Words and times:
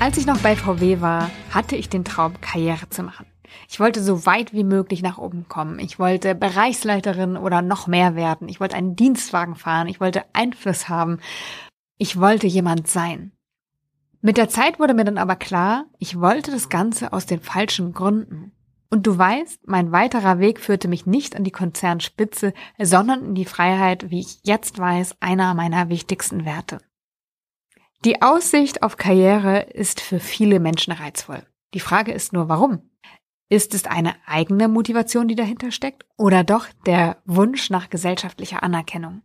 Als 0.00 0.16
ich 0.16 0.24
noch 0.24 0.38
bei 0.38 0.56
VW 0.56 1.02
war, 1.02 1.30
hatte 1.50 1.76
ich 1.76 1.90
den 1.90 2.06
Traum, 2.06 2.40
Karriere 2.40 2.88
zu 2.88 3.02
machen. 3.02 3.26
Ich 3.68 3.80
wollte 3.80 4.02
so 4.02 4.24
weit 4.24 4.54
wie 4.54 4.64
möglich 4.64 5.02
nach 5.02 5.18
oben 5.18 5.46
kommen. 5.46 5.78
Ich 5.78 5.98
wollte 5.98 6.34
Bereichsleiterin 6.34 7.36
oder 7.36 7.60
noch 7.60 7.86
mehr 7.86 8.16
werden. 8.16 8.48
Ich 8.48 8.60
wollte 8.60 8.76
einen 8.76 8.96
Dienstwagen 8.96 9.56
fahren. 9.56 9.88
Ich 9.88 10.00
wollte 10.00 10.24
Einfluss 10.32 10.88
haben. 10.88 11.18
Ich 11.98 12.18
wollte 12.18 12.46
jemand 12.46 12.88
sein. 12.88 13.32
Mit 14.22 14.38
der 14.38 14.48
Zeit 14.48 14.78
wurde 14.78 14.94
mir 14.94 15.04
dann 15.04 15.18
aber 15.18 15.36
klar, 15.36 15.84
ich 15.98 16.18
wollte 16.18 16.50
das 16.50 16.70
Ganze 16.70 17.12
aus 17.12 17.26
den 17.26 17.40
falschen 17.40 17.92
Gründen. 17.92 18.52
Und 18.88 19.06
du 19.06 19.18
weißt, 19.18 19.68
mein 19.68 19.92
weiterer 19.92 20.38
Weg 20.38 20.60
führte 20.60 20.88
mich 20.88 21.04
nicht 21.04 21.36
an 21.36 21.44
die 21.44 21.52
Konzernspitze, 21.52 22.54
sondern 22.78 23.22
in 23.26 23.34
die 23.34 23.44
Freiheit, 23.44 24.10
wie 24.10 24.20
ich 24.20 24.40
jetzt 24.44 24.78
weiß, 24.78 25.16
einer 25.20 25.52
meiner 25.52 25.90
wichtigsten 25.90 26.46
Werte. 26.46 26.78
Die 28.06 28.22
Aussicht 28.22 28.82
auf 28.82 28.96
Karriere 28.96 29.60
ist 29.60 30.00
für 30.00 30.20
viele 30.20 30.58
Menschen 30.58 30.94
reizvoll. 30.94 31.42
Die 31.74 31.80
Frage 31.80 32.12
ist 32.12 32.32
nur, 32.32 32.48
warum? 32.48 32.90
Ist 33.50 33.74
es 33.74 33.84
eine 33.84 34.14
eigene 34.24 34.68
Motivation, 34.68 35.28
die 35.28 35.34
dahinter 35.34 35.70
steckt, 35.70 36.06
oder 36.16 36.42
doch 36.42 36.66
der 36.86 37.18
Wunsch 37.26 37.68
nach 37.68 37.90
gesellschaftlicher 37.90 38.62
Anerkennung? 38.62 39.20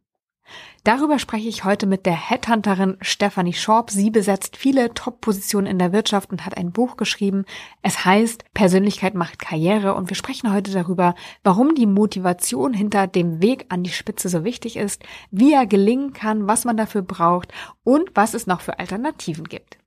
Darüber 0.83 1.17
spreche 1.17 1.49
ich 1.49 1.63
heute 1.63 1.87
mit 1.87 2.05
der 2.05 2.13
Headhunterin 2.13 2.97
Stephanie 3.01 3.53
Schorb. 3.53 3.89
Sie 3.89 4.11
besetzt 4.11 4.55
viele 4.55 4.93
Top-Positionen 4.93 5.65
in 5.65 5.79
der 5.79 5.91
Wirtschaft 5.91 6.31
und 6.31 6.45
hat 6.45 6.57
ein 6.57 6.71
Buch 6.71 6.95
geschrieben. 6.95 7.45
Es 7.81 8.05
heißt 8.05 8.45
Persönlichkeit 8.53 9.15
macht 9.15 9.39
Karriere 9.39 9.95
und 9.95 10.09
wir 10.09 10.15
sprechen 10.15 10.53
heute 10.53 10.71
darüber, 10.71 11.15
warum 11.43 11.73
die 11.73 11.87
Motivation 11.87 12.73
hinter 12.73 13.07
dem 13.07 13.41
Weg 13.41 13.65
an 13.69 13.83
die 13.83 13.89
Spitze 13.89 14.29
so 14.29 14.43
wichtig 14.43 14.77
ist, 14.77 15.03
wie 15.31 15.53
er 15.53 15.65
gelingen 15.65 16.13
kann, 16.13 16.47
was 16.47 16.65
man 16.65 16.77
dafür 16.77 17.01
braucht 17.01 17.51
und 17.83 18.11
was 18.13 18.33
es 18.33 18.45
noch 18.45 18.61
für 18.61 18.77
Alternativen 18.77 19.45
gibt. 19.45 19.79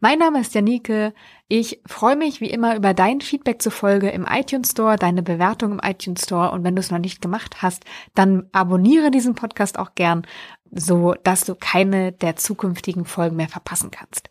Mein 0.00 0.18
Name 0.18 0.40
ist 0.40 0.54
Janike. 0.54 1.12
Ich 1.48 1.80
freue 1.86 2.16
mich 2.16 2.40
wie 2.40 2.50
immer 2.50 2.76
über 2.76 2.94
dein 2.94 3.20
Feedback 3.20 3.62
zur 3.62 3.72
Folge 3.72 4.10
im 4.10 4.26
iTunes 4.28 4.72
Store, 4.72 4.96
deine 4.96 5.22
Bewertung 5.22 5.72
im 5.72 5.80
iTunes 5.82 6.24
Store 6.24 6.50
und 6.50 6.64
wenn 6.64 6.76
du 6.76 6.80
es 6.80 6.90
noch 6.90 6.98
nicht 6.98 7.22
gemacht 7.22 7.62
hast, 7.62 7.84
dann 8.14 8.48
abonniere 8.52 9.10
diesen 9.10 9.34
Podcast 9.34 9.78
auch 9.78 9.94
gern, 9.94 10.26
so 10.70 11.14
dass 11.24 11.44
du 11.44 11.54
keine 11.54 12.12
der 12.12 12.36
zukünftigen 12.36 13.04
Folgen 13.04 13.36
mehr 13.36 13.48
verpassen 13.48 13.90
kannst. 13.90 14.30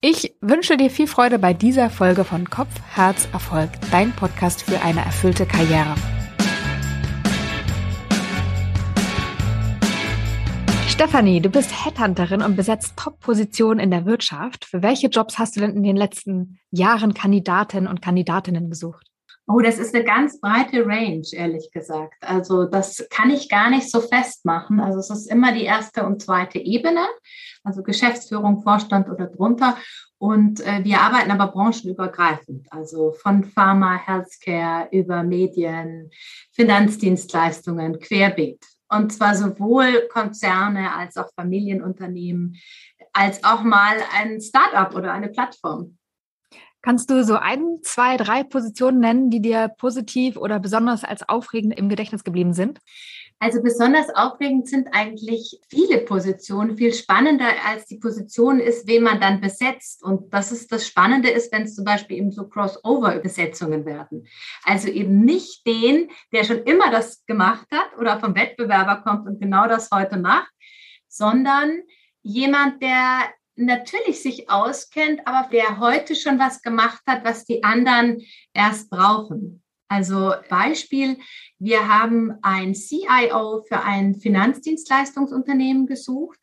Ich 0.00 0.36
wünsche 0.40 0.76
dir 0.76 0.90
viel 0.90 1.06
Freude 1.06 1.38
bei 1.38 1.54
dieser 1.54 1.90
Folge 1.90 2.24
von 2.24 2.50
Kopf, 2.50 2.72
Herz, 2.94 3.28
Erfolg, 3.32 3.70
dein 3.90 4.12
Podcast 4.12 4.62
für 4.62 4.80
eine 4.82 5.04
erfüllte 5.04 5.46
Karriere. 5.46 5.94
Stefanie, 10.94 11.40
du 11.40 11.50
bist 11.50 11.84
Headhunterin 11.84 12.40
und 12.40 12.54
besetzt 12.54 12.94
Top-Positionen 12.96 13.80
in 13.80 13.90
der 13.90 14.06
Wirtschaft. 14.06 14.64
Für 14.64 14.80
welche 14.80 15.08
Jobs 15.08 15.40
hast 15.40 15.56
du 15.56 15.60
denn 15.60 15.74
in 15.74 15.82
den 15.82 15.96
letzten 15.96 16.60
Jahren 16.70 17.14
Kandidatinnen 17.14 17.88
und 17.88 18.00
Kandidatinnen 18.00 18.70
gesucht? 18.70 19.04
Oh, 19.48 19.58
das 19.58 19.78
ist 19.78 19.92
eine 19.92 20.04
ganz 20.04 20.40
breite 20.40 20.86
Range, 20.86 21.26
ehrlich 21.32 21.72
gesagt. 21.72 22.14
Also 22.20 22.66
das 22.66 23.04
kann 23.10 23.30
ich 23.30 23.48
gar 23.48 23.70
nicht 23.70 23.90
so 23.90 24.00
festmachen. 24.00 24.78
Also 24.78 25.00
es 25.00 25.10
ist 25.10 25.28
immer 25.28 25.52
die 25.52 25.64
erste 25.64 26.06
und 26.06 26.22
zweite 26.22 26.60
Ebene, 26.60 27.04
also 27.64 27.82
Geschäftsführung, 27.82 28.62
Vorstand 28.62 29.08
oder 29.10 29.26
drunter. 29.26 29.76
Und 30.18 30.60
äh, 30.60 30.84
wir 30.84 31.00
arbeiten 31.00 31.32
aber 31.32 31.50
branchenübergreifend, 31.50 32.68
also 32.70 33.14
von 33.14 33.42
Pharma, 33.42 33.96
Healthcare 33.96 34.86
über 34.92 35.24
Medien, 35.24 36.10
Finanzdienstleistungen, 36.52 37.98
querbeet. 37.98 38.64
Und 38.88 39.12
zwar 39.12 39.34
sowohl 39.34 40.08
Konzerne 40.12 40.92
als 40.94 41.16
auch 41.16 41.32
Familienunternehmen, 41.34 42.56
als 43.12 43.42
auch 43.44 43.62
mal 43.62 43.96
ein 44.14 44.40
Startup 44.40 44.94
oder 44.94 45.12
eine 45.12 45.28
Plattform. 45.28 45.98
Kannst 46.82 47.08
du 47.08 47.24
so 47.24 47.36
ein, 47.36 47.78
zwei, 47.82 48.18
drei 48.18 48.44
Positionen 48.44 49.00
nennen, 49.00 49.30
die 49.30 49.40
dir 49.40 49.68
positiv 49.68 50.36
oder 50.36 50.60
besonders 50.60 51.02
als 51.02 51.26
aufregend 51.26 51.78
im 51.78 51.88
Gedächtnis 51.88 52.24
geblieben 52.24 52.52
sind? 52.52 52.78
Also 53.40 53.62
besonders 53.62 54.08
aufregend 54.14 54.68
sind 54.68 54.88
eigentlich 54.92 55.60
viele 55.68 55.98
Positionen. 55.98 56.76
Viel 56.76 56.94
spannender 56.94 57.48
als 57.66 57.86
die 57.86 57.98
Position 57.98 58.58
ist, 58.58 58.86
wen 58.86 59.02
man 59.02 59.20
dann 59.20 59.40
besetzt. 59.40 60.02
Und 60.02 60.32
das 60.32 60.52
ist 60.52 60.72
das 60.72 60.86
Spannende 60.86 61.28
ist, 61.28 61.52
wenn 61.52 61.64
es 61.64 61.74
zum 61.74 61.84
Beispiel 61.84 62.18
eben 62.18 62.32
so 62.32 62.48
Crossover-Besetzungen 62.48 63.84
werden. 63.84 64.26
Also 64.64 64.88
eben 64.88 65.24
nicht 65.24 65.66
den, 65.66 66.10
der 66.32 66.44
schon 66.44 66.62
immer 66.62 66.90
das 66.90 67.26
gemacht 67.26 67.66
hat 67.70 67.98
oder 67.98 68.18
vom 68.18 68.34
Wettbewerber 68.34 69.02
kommt 69.02 69.26
und 69.26 69.40
genau 69.40 69.68
das 69.68 69.90
heute 69.90 70.16
macht, 70.16 70.50
sondern 71.08 71.82
jemand, 72.22 72.82
der 72.82 73.24
natürlich 73.56 74.22
sich 74.22 74.50
auskennt, 74.50 75.26
aber 75.26 75.48
der 75.50 75.78
heute 75.78 76.16
schon 76.16 76.38
was 76.38 76.62
gemacht 76.62 77.02
hat, 77.06 77.24
was 77.24 77.44
die 77.44 77.62
anderen 77.62 78.22
erst 78.52 78.90
brauchen. 78.90 79.63
Also 79.88 80.34
Beispiel, 80.48 81.18
wir 81.58 81.88
haben 81.88 82.34
ein 82.42 82.74
CIO 82.74 83.62
für 83.68 83.80
ein 83.80 84.14
Finanzdienstleistungsunternehmen 84.14 85.86
gesucht 85.86 86.38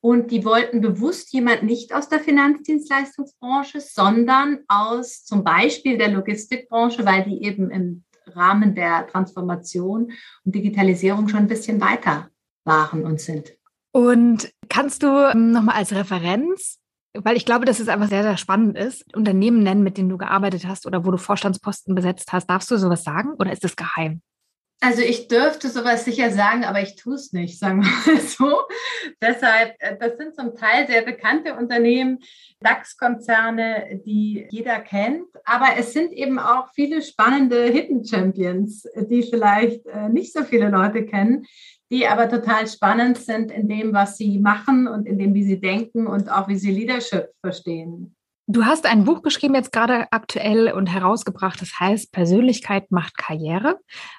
und 0.00 0.30
die 0.30 0.44
wollten 0.44 0.80
bewusst 0.80 1.32
jemand 1.32 1.62
nicht 1.62 1.92
aus 1.94 2.08
der 2.08 2.20
Finanzdienstleistungsbranche, 2.20 3.80
sondern 3.80 4.60
aus 4.68 5.24
zum 5.24 5.44
Beispiel 5.44 5.98
der 5.98 6.10
Logistikbranche, 6.10 7.04
weil 7.04 7.24
die 7.24 7.42
eben 7.42 7.70
im 7.70 8.04
Rahmen 8.26 8.74
der 8.74 9.06
Transformation 9.08 10.12
und 10.44 10.54
Digitalisierung 10.54 11.28
schon 11.28 11.40
ein 11.40 11.48
bisschen 11.48 11.80
weiter 11.80 12.30
waren 12.64 13.04
und 13.04 13.20
sind. 13.20 13.56
Und 13.92 14.52
kannst 14.68 15.02
du 15.02 15.06
ähm, 15.06 15.52
nochmal 15.52 15.76
als 15.76 15.92
Referenz 15.92 16.78
weil 17.22 17.36
ich 17.36 17.46
glaube, 17.46 17.64
dass 17.64 17.80
es 17.80 17.88
einfach 17.88 18.08
sehr, 18.08 18.22
sehr 18.22 18.36
spannend 18.36 18.76
ist, 18.76 19.04
Unternehmen 19.14 19.62
nennen, 19.62 19.82
mit 19.82 19.96
denen 19.96 20.08
du 20.08 20.18
gearbeitet 20.18 20.66
hast 20.66 20.86
oder 20.86 21.04
wo 21.04 21.10
du 21.10 21.18
Vorstandsposten 21.18 21.94
besetzt 21.94 22.32
hast. 22.32 22.48
Darfst 22.48 22.70
du 22.70 22.76
sowas 22.76 23.04
sagen 23.04 23.34
oder 23.38 23.52
ist 23.52 23.64
das 23.64 23.76
geheim? 23.76 24.20
Also 24.80 25.00
ich 25.00 25.28
dürfte 25.28 25.70
sowas 25.70 26.04
sicher 26.04 26.30
sagen, 26.30 26.64
aber 26.64 26.82
ich 26.82 26.96
tue 26.96 27.14
es 27.14 27.32
nicht, 27.32 27.58
sagen 27.58 27.82
wir 27.82 28.14
mal 28.14 28.20
so. 28.26 28.62
Deshalb, 29.22 29.74
äh, 29.78 29.96
das 29.98 30.18
sind 30.18 30.34
zum 30.34 30.54
Teil 30.54 30.86
sehr 30.86 31.02
bekannte 31.02 31.54
Unternehmen, 31.54 32.18
DAX-Konzerne, 32.60 34.02
die 34.04 34.46
jeder 34.50 34.80
kennt. 34.80 35.28
Aber 35.44 35.78
es 35.78 35.94
sind 35.94 36.12
eben 36.12 36.38
auch 36.38 36.68
viele 36.74 37.00
spannende 37.00 37.64
Hidden 37.64 38.04
Champions, 38.04 38.86
die 38.96 39.22
vielleicht 39.22 39.86
äh, 39.86 40.10
nicht 40.10 40.34
so 40.34 40.44
viele 40.44 40.68
Leute 40.68 41.06
kennen, 41.06 41.46
die 41.90 42.06
aber 42.06 42.28
total 42.28 42.66
spannend 42.66 43.18
sind 43.18 43.50
in 43.50 43.68
dem, 43.68 43.92
was 43.92 44.16
sie 44.16 44.38
machen 44.38 44.88
und 44.88 45.06
in 45.06 45.18
dem, 45.18 45.34
wie 45.34 45.44
sie 45.44 45.60
denken 45.60 46.06
und 46.06 46.30
auch 46.30 46.48
wie 46.48 46.56
sie 46.56 46.70
Leadership 46.70 47.30
verstehen. 47.40 48.14
Du 48.48 48.64
hast 48.64 48.86
ein 48.86 49.04
Buch 49.04 49.22
geschrieben, 49.22 49.56
jetzt 49.56 49.72
gerade 49.72 50.06
aktuell 50.12 50.72
und 50.72 50.86
herausgebracht, 50.86 51.60
das 51.60 51.80
heißt 51.80 52.12
Persönlichkeit 52.12 52.92
macht 52.92 53.18
Karriere. 53.18 53.78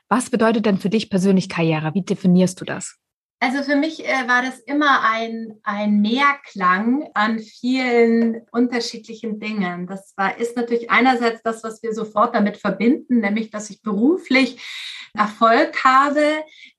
Was 0.09 0.29
bedeutet 0.29 0.65
denn 0.65 0.77
für 0.77 0.89
dich 0.89 1.09
persönlich 1.09 1.47
Karriere? 1.47 1.93
Wie 1.93 2.03
definierst 2.03 2.59
du 2.59 2.65
das? 2.65 2.97
Also 3.39 3.61
für 3.61 3.75
mich 3.75 4.03
äh, 4.03 4.27
war 4.27 4.41
das 4.41 4.59
immer 4.59 5.03
ein, 5.03 5.59
ein 5.61 6.01
Mehrklang 6.01 7.07
an 7.13 7.37
vielen 7.37 8.41
unterschiedlichen 8.51 9.39
Dingen. 9.39 9.85
Das 9.85 10.13
war, 10.17 10.39
ist 10.39 10.57
natürlich 10.57 10.89
einerseits 10.89 11.43
das, 11.43 11.63
was 11.63 11.83
wir 11.83 11.93
sofort 11.93 12.33
damit 12.33 12.57
verbinden, 12.57 13.19
nämlich, 13.19 13.51
dass 13.51 13.69
ich 13.69 13.83
beruflich 13.83 14.57
Erfolg 15.17 15.83
habe, 15.83 16.23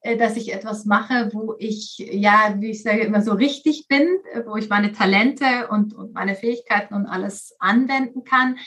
äh, 0.00 0.16
dass 0.16 0.36
ich 0.36 0.52
etwas 0.52 0.84
mache, 0.84 1.30
wo 1.32 1.54
ich, 1.58 1.98
ja, 1.98 2.54
wie 2.58 2.70
ich 2.70 2.82
sage, 2.82 3.00
immer 3.00 3.22
so 3.22 3.32
richtig 3.32 3.86
bin, 3.88 4.08
äh, 4.32 4.42
wo 4.46 4.56
ich 4.56 4.68
meine 4.68 4.92
Talente 4.92 5.68
und, 5.70 5.94
und 5.94 6.14
meine 6.14 6.34
Fähigkeiten 6.34 6.94
und 6.94 7.06
alles 7.06 7.54
anwenden 7.58 8.24
kann. 8.24 8.58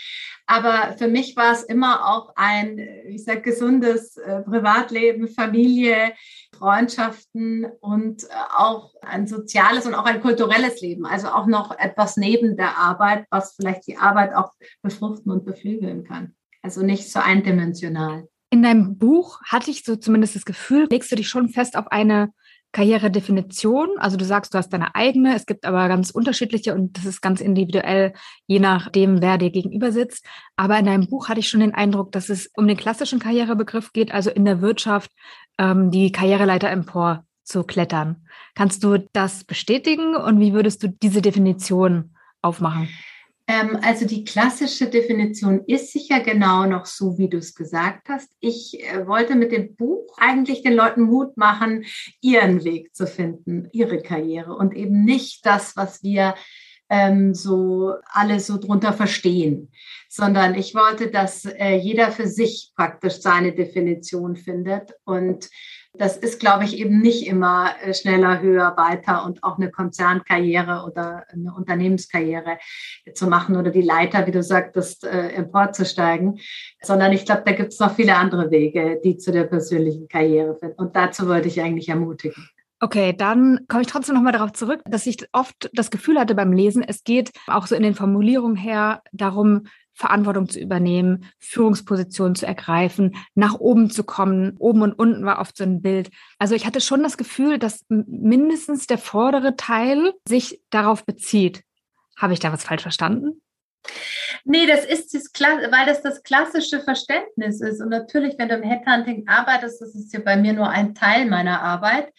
Aber 0.46 0.96
für 0.98 1.08
mich 1.08 1.36
war 1.36 1.54
es 1.54 1.64
immer 1.64 2.08
auch 2.10 2.34
ein, 2.36 2.80
ich 3.08 3.24
sage, 3.24 3.42
gesundes 3.42 4.18
äh, 4.18 4.42
Privatleben, 4.42 5.28
Familie, 5.28 6.14
Freundschaften 6.62 7.66
und 7.80 8.28
auch 8.56 8.94
ein 9.02 9.26
soziales 9.26 9.88
und 9.88 9.96
auch 9.96 10.06
ein 10.06 10.22
kulturelles 10.22 10.80
Leben. 10.80 11.08
Also 11.08 11.30
auch 11.30 11.48
noch 11.48 11.78
etwas 11.78 12.18
neben 12.18 12.56
der 12.56 12.78
Arbeit, 12.78 13.26
was 13.32 13.56
vielleicht 13.56 13.88
die 13.88 13.98
Arbeit 13.98 14.36
auch 14.36 14.52
befruchten 14.84 15.32
und 15.32 15.44
beflügeln 15.44 16.04
kann. 16.04 16.36
Also 16.62 16.84
nicht 16.84 17.12
so 17.12 17.20
eindimensional. 17.20 18.28
In 18.52 18.62
deinem 18.62 18.98
Buch 18.98 19.42
hatte 19.44 19.72
ich 19.72 19.84
so 19.84 19.96
zumindest 19.96 20.36
das 20.36 20.46
Gefühl, 20.46 20.88
legst 20.92 21.12
du 21.12 21.16
dich 21.16 21.30
schon 21.30 21.50
fest 21.50 21.76
auf 21.76 21.88
eine 21.92 22.32
Karrieredefinition. 22.72 23.90
Also 23.98 24.18
du 24.18 24.26
sagst, 24.26 24.54
du 24.54 24.58
hast 24.58 24.70
deine 24.70 24.96
eigene, 24.96 25.36
es 25.36 25.46
gibt 25.46 25.66
aber 25.66 25.88
ganz 25.88 26.10
unterschiedliche 26.12 26.74
und 26.74 26.98
das 26.98 27.06
ist 27.06 27.22
ganz 27.22 27.42
individuell, 27.42 28.14
je 28.48 28.60
nachdem, 28.60 29.22
wer 29.22 29.38
dir 29.38 29.52
gegenüber 29.52 29.92
sitzt. 29.92 30.26
Aber 30.56 30.80
in 30.80 30.86
deinem 30.86 31.08
Buch 31.08 31.30
hatte 31.30 31.40
ich 31.40 31.50
schon 31.50 31.60
den 31.60 31.74
Eindruck, 31.74 32.12
dass 32.12 32.30
es 32.30 32.50
um 32.56 32.68
den 32.68 32.78
klassischen 32.78 33.20
Karrierebegriff 33.20 33.92
geht, 33.94 34.14
also 34.14 34.30
in 34.30 34.46
der 34.46 34.62
Wirtschaft 34.62 35.12
ähm, 35.58 35.92
die 35.92 36.12
Karriereleiter 36.12 36.70
empor 36.70 37.26
zu 37.44 37.64
klettern. 37.64 38.28
Kannst 38.56 38.84
du 38.84 38.98
das 39.14 39.44
bestätigen 39.44 40.16
und 40.16 40.40
wie 40.40 40.54
würdest 40.54 40.84
du 40.84 40.90
diese 40.90 41.22
Definition 41.22 42.16
aufmachen? 42.42 42.88
Ähm, 43.48 43.80
also 43.82 44.06
die 44.06 44.24
klassische 44.24 44.88
Definition 44.88 45.64
ist 45.68 45.92
sicher 45.92 46.20
genau 46.22 46.66
noch 46.66 46.86
so, 46.86 47.18
wie 47.18 47.30
du 47.30 47.38
es 47.38 47.56
gesagt 47.56 48.08
hast. 48.10 48.30
Ich 48.40 48.80
äh, 48.84 49.08
wollte 49.08 49.36
mit 49.36 49.52
dem 49.52 49.76
Buch 49.76 50.16
eigentlich 50.18 50.62
den 50.62 50.74
Leuten 50.74 51.02
Mut 51.02 51.38
machen, 51.38 51.86
ihren 52.22 52.64
Weg 52.64 52.96
zu 52.96 53.08
finden, 53.08 53.68
ihre 53.72 54.02
Karriere 54.02 54.56
und 54.56 54.76
eben 54.76 55.04
nicht 55.04 55.46
das, 55.46 55.76
was 55.76 56.04
wir 56.04 56.36
ähm, 56.92 57.34
so 57.34 57.96
alle 58.12 58.40
so 58.42 58.58
drunter 58.58 58.92
verstehen, 58.92 59.72
sondern 60.10 60.56
ich 60.56 60.76
wollte, 60.76 61.10
dass 61.10 61.46
äh, 61.46 61.76
jeder 61.76 62.12
für 62.12 62.28
sich 62.28 62.74
praktisch 62.76 63.22
seine 63.22 63.54
Definition 63.54 64.36
findet 64.36 64.92
und 65.06 65.50
das 65.94 66.16
ist, 66.16 66.40
glaube 66.40 66.64
ich, 66.64 66.78
eben 66.78 67.02
nicht 67.02 67.28
immer 67.28 67.72
äh, 67.82 67.94
schneller, 67.94 68.42
höher, 68.42 68.76
weiter 68.78 69.26
und 69.26 69.44
auch 69.44 69.58
eine 69.58 69.70
Konzernkarriere 69.70 70.86
oder 70.86 71.26
eine 71.30 71.54
Unternehmenskarriere 71.54 72.60
zu 73.14 73.28
machen 73.28 73.58
oder 73.58 73.72
die 73.72 73.82
Leiter, 73.82 74.26
wie 74.26 74.32
du 74.32 74.42
sagtest, 74.42 75.04
äh, 75.04 75.30
emporzusteigen, 75.30 76.40
sondern 76.82 77.12
ich 77.12 77.26
glaube, 77.26 77.44
da 77.46 77.52
gibt 77.52 77.74
es 77.74 77.80
noch 77.80 77.94
viele 77.94 78.16
andere 78.16 78.52
Wege, 78.52 79.02
die 79.04 79.18
zu 79.18 79.32
der 79.32 79.44
persönlichen 79.44 80.08
Karriere 80.08 80.56
führen. 80.56 80.74
Und 80.78 80.96
dazu 80.96 81.28
wollte 81.28 81.50
ich 81.50 81.62
eigentlich 81.62 81.90
ermutigen. 81.90 82.50
Okay, 82.84 83.14
dann 83.16 83.68
komme 83.68 83.84
ich 83.84 83.88
trotzdem 83.88 84.16
nochmal 84.16 84.34
darauf 84.34 84.54
zurück, 84.54 84.82
dass 84.86 85.06
ich 85.06 85.28
oft 85.34 85.70
das 85.74 85.92
Gefühl 85.92 86.20
hatte 86.20 86.34
beim 86.34 86.52
Lesen, 86.52 86.84
es 86.84 87.04
geht 87.04 87.32
auch 87.46 87.68
so 87.68 87.76
in 87.76 87.84
den 87.84 87.94
Formulierungen 87.94 88.58
her 88.58 89.04
darum, 89.12 89.68
Verantwortung 89.94 90.50
zu 90.50 90.60
übernehmen, 90.60 91.26
Führungspositionen 91.38 92.34
zu 92.34 92.48
ergreifen, 92.48 93.16
nach 93.36 93.60
oben 93.60 93.92
zu 93.92 94.04
kommen. 94.04 94.58
Oben 94.58 94.82
und 94.82 94.94
unten 94.94 95.26
war 95.26 95.40
oft 95.40 95.56
so 95.56 95.64
ein 95.64 95.84
Bild. 95.84 96.10
Also 96.40 96.56
ich 96.56 96.66
hatte 96.66 96.82
schon 96.82 97.04
das 97.04 97.18
Gefühl, 97.18 97.60
dass 97.60 97.86
mindestens 97.88 98.88
der 98.88 98.98
vordere 98.98 99.56
Teil 99.56 100.14
sich 100.28 100.64
darauf 100.72 101.06
bezieht. 101.06 101.64
Habe 102.18 102.34
ich 102.34 102.40
da 102.40 102.52
was 102.52 102.64
falsch 102.64 102.82
verstanden? 102.82 103.42
Nee, 104.44 104.66
das 104.66 104.86
ist 104.86 105.14
das, 105.14 105.32
weil 105.40 105.86
das 105.86 106.02
das 106.02 106.24
klassische 106.24 106.80
Verständnis 106.80 107.62
ist. 107.62 107.80
Und 107.80 107.90
natürlich, 107.90 108.40
wenn 108.40 108.50
du 108.50 108.56
im 108.56 108.64
Headhunting 108.64 109.28
arbeitest, 109.28 109.82
das 109.82 109.94
ist 109.94 110.14
ja 110.14 110.20
bei 110.20 110.36
mir 110.36 110.54
nur 110.54 110.70
ein 110.70 110.96
Teil 110.96 111.28
meiner 111.28 111.62
Arbeit, 111.62 112.12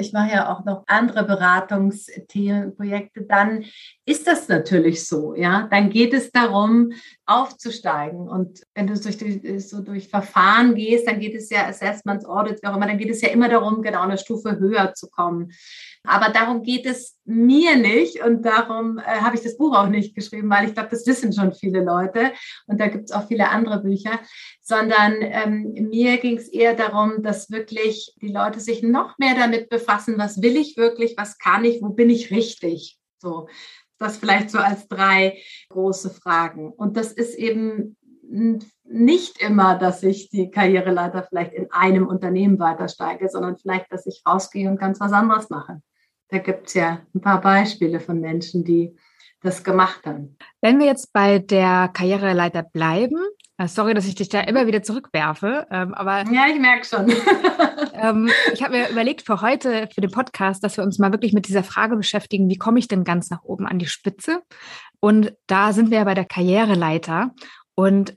ich 0.00 0.12
mache 0.12 0.32
ja 0.32 0.52
auch 0.52 0.64
noch 0.64 0.84
andere 0.86 1.24
Beratungsthemenprojekte, 1.24 3.22
dann 3.22 3.64
ist 4.04 4.26
das 4.26 4.48
natürlich 4.48 5.06
so. 5.06 5.34
Ja, 5.34 5.68
dann 5.70 5.90
geht 5.90 6.12
es 6.12 6.30
darum, 6.30 6.92
aufzusteigen. 7.26 8.28
Und 8.28 8.62
wenn 8.74 8.86
du 8.86 8.98
durch 8.98 9.16
die, 9.16 9.58
so 9.60 9.80
durch 9.80 10.08
Verfahren 10.08 10.74
gehst, 10.74 11.06
dann 11.06 11.20
geht 11.20 11.34
es 11.34 11.48
ja 11.50 11.66
Assessments, 11.66 12.24
Audits, 12.26 12.62
wie 12.62 12.66
auch 12.66 12.76
immer, 12.76 12.86
dann 12.86 12.98
geht 12.98 13.10
es 13.10 13.22
ja 13.22 13.28
immer 13.28 13.48
darum, 13.48 13.82
genau 13.82 14.02
eine 14.02 14.18
Stufe 14.18 14.58
höher 14.58 14.92
zu 14.94 15.08
kommen. 15.08 15.52
Aber 16.04 16.32
darum 16.32 16.62
geht 16.62 16.86
es 16.86 17.18
mir 17.30 17.76
nicht 17.76 18.22
und 18.24 18.42
darum 18.42 18.98
äh, 18.98 19.02
habe 19.02 19.36
ich 19.36 19.42
das 19.42 19.56
Buch 19.56 19.76
auch 19.76 19.88
nicht 19.88 20.14
geschrieben, 20.14 20.50
weil 20.50 20.66
ich 20.66 20.74
glaube, 20.74 20.88
das 20.90 21.06
wissen 21.06 21.32
schon 21.32 21.52
viele 21.52 21.82
Leute 21.84 22.32
und 22.66 22.80
da 22.80 22.88
gibt 22.88 23.04
es 23.04 23.12
auch 23.12 23.28
viele 23.28 23.48
andere 23.48 23.80
Bücher, 23.82 24.18
sondern 24.60 25.16
ähm, 25.20 25.72
mir 25.88 26.18
ging 26.18 26.36
es 26.36 26.48
eher 26.48 26.74
darum, 26.74 27.22
dass 27.22 27.50
wirklich 27.50 28.14
die 28.20 28.32
Leute 28.32 28.60
sich 28.60 28.82
noch 28.82 29.16
mehr 29.18 29.34
damit 29.34 29.68
befassen, 29.68 30.18
was 30.18 30.42
will 30.42 30.56
ich 30.56 30.76
wirklich, 30.76 31.14
was 31.16 31.38
kann 31.38 31.64
ich, 31.64 31.80
wo 31.80 31.90
bin 31.90 32.10
ich 32.10 32.30
richtig. 32.30 32.98
So, 33.18 33.48
das 33.98 34.16
vielleicht 34.16 34.50
so 34.50 34.58
als 34.58 34.88
drei 34.88 35.38
große 35.68 36.10
Fragen. 36.10 36.72
Und 36.72 36.96
das 36.96 37.12
ist 37.12 37.34
eben 37.34 37.96
nicht 38.84 39.40
immer, 39.40 39.76
dass 39.76 40.02
ich 40.02 40.30
die 40.30 40.50
Karriereleiter 40.50 41.24
vielleicht 41.24 41.52
in 41.52 41.70
einem 41.70 42.06
Unternehmen 42.06 42.58
weitersteige, 42.58 43.28
sondern 43.28 43.56
vielleicht, 43.56 43.92
dass 43.92 44.06
ich 44.06 44.22
rausgehe 44.26 44.68
und 44.68 44.80
ganz 44.80 45.00
was 45.00 45.12
anderes 45.12 45.50
mache. 45.50 45.82
Da 46.30 46.38
gibt 46.38 46.68
es 46.68 46.74
ja 46.74 47.00
ein 47.14 47.20
paar 47.20 47.40
Beispiele 47.40 48.00
von 48.00 48.20
Menschen, 48.20 48.64
die 48.64 48.96
das 49.42 49.64
gemacht 49.64 50.04
haben. 50.06 50.36
Wenn 50.60 50.78
wir 50.78 50.86
jetzt 50.86 51.12
bei 51.12 51.38
der 51.38 51.90
Karriereleiter 51.92 52.62
bleiben, 52.62 53.16
äh, 53.56 53.68
sorry, 53.68 53.94
dass 53.94 54.06
ich 54.06 54.14
dich 54.14 54.28
da 54.28 54.40
immer 54.40 54.66
wieder 54.66 54.82
zurückwerfe, 54.82 55.66
ähm, 55.70 55.94
aber 55.94 56.24
ja, 56.30 56.46
ich 56.48 56.60
merke 56.60 56.86
schon. 56.86 57.10
ähm, 57.94 58.30
ich 58.52 58.62
habe 58.62 58.76
mir 58.76 58.88
überlegt 58.88 59.22
für 59.22 59.40
heute, 59.40 59.88
für 59.92 60.00
den 60.00 60.10
Podcast, 60.10 60.62
dass 60.62 60.76
wir 60.76 60.84
uns 60.84 60.98
mal 60.98 61.12
wirklich 61.12 61.32
mit 61.32 61.48
dieser 61.48 61.64
Frage 61.64 61.96
beschäftigen, 61.96 62.48
wie 62.48 62.58
komme 62.58 62.78
ich 62.78 62.88
denn 62.88 63.04
ganz 63.04 63.30
nach 63.30 63.42
oben 63.42 63.66
an 63.66 63.78
die 63.78 63.86
Spitze? 63.86 64.42
Und 65.00 65.34
da 65.46 65.72
sind 65.72 65.90
wir 65.90 65.98
ja 65.98 66.04
bei 66.04 66.14
der 66.14 66.26
Karriereleiter. 66.26 67.30
Und 67.74 68.16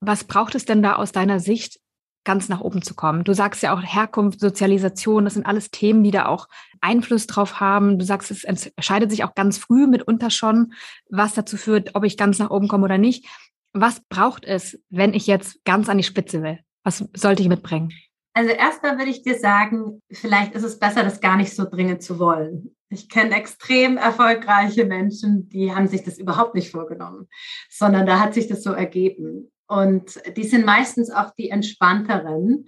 was 0.00 0.24
braucht 0.24 0.54
es 0.54 0.64
denn 0.64 0.82
da 0.82 0.96
aus 0.96 1.12
deiner 1.12 1.40
Sicht, 1.40 1.80
ganz 2.24 2.48
nach 2.48 2.60
oben 2.60 2.82
zu 2.82 2.94
kommen. 2.94 3.24
Du 3.24 3.34
sagst 3.34 3.62
ja 3.62 3.74
auch 3.74 3.82
Herkunft, 3.82 4.40
Sozialisation, 4.40 5.24
das 5.24 5.34
sind 5.34 5.46
alles 5.46 5.70
Themen, 5.70 6.02
die 6.02 6.10
da 6.10 6.26
auch 6.26 6.48
Einfluss 6.80 7.26
drauf 7.26 7.60
haben. 7.60 7.98
Du 7.98 8.04
sagst, 8.04 8.30
es 8.30 8.44
entscheidet 8.44 9.10
sich 9.10 9.24
auch 9.24 9.34
ganz 9.34 9.58
früh 9.58 9.86
mitunter 9.86 10.30
schon, 10.30 10.72
was 11.08 11.34
dazu 11.34 11.56
führt, 11.56 11.94
ob 11.94 12.04
ich 12.04 12.16
ganz 12.16 12.38
nach 12.38 12.50
oben 12.50 12.68
komme 12.68 12.84
oder 12.84 12.98
nicht. 12.98 13.26
Was 13.72 14.00
braucht 14.08 14.44
es, 14.44 14.80
wenn 14.90 15.14
ich 15.14 15.26
jetzt 15.26 15.64
ganz 15.64 15.88
an 15.88 15.98
die 15.98 16.04
Spitze 16.04 16.42
will? 16.42 16.58
Was 16.82 17.04
sollte 17.14 17.42
ich 17.42 17.48
mitbringen? 17.48 17.92
Also 18.34 18.50
erstmal 18.50 18.98
würde 18.98 19.10
ich 19.10 19.22
dir 19.22 19.38
sagen, 19.38 20.02
vielleicht 20.10 20.54
ist 20.54 20.64
es 20.64 20.78
besser, 20.78 21.04
das 21.04 21.20
gar 21.20 21.36
nicht 21.36 21.54
so 21.54 21.64
dringend 21.64 22.02
zu 22.02 22.18
wollen. 22.18 22.74
Ich 22.88 23.08
kenne 23.08 23.34
extrem 23.34 23.96
erfolgreiche 23.96 24.84
Menschen, 24.84 25.48
die 25.48 25.74
haben 25.74 25.88
sich 25.88 26.02
das 26.02 26.18
überhaupt 26.18 26.54
nicht 26.54 26.70
vorgenommen, 26.70 27.28
sondern 27.70 28.06
da 28.06 28.20
hat 28.20 28.34
sich 28.34 28.48
das 28.48 28.62
so 28.62 28.72
ergeben. 28.72 29.52
Und 29.66 30.20
die 30.36 30.44
sind 30.44 30.66
meistens 30.66 31.10
auch 31.10 31.30
die 31.34 31.50
entspannteren, 31.50 32.66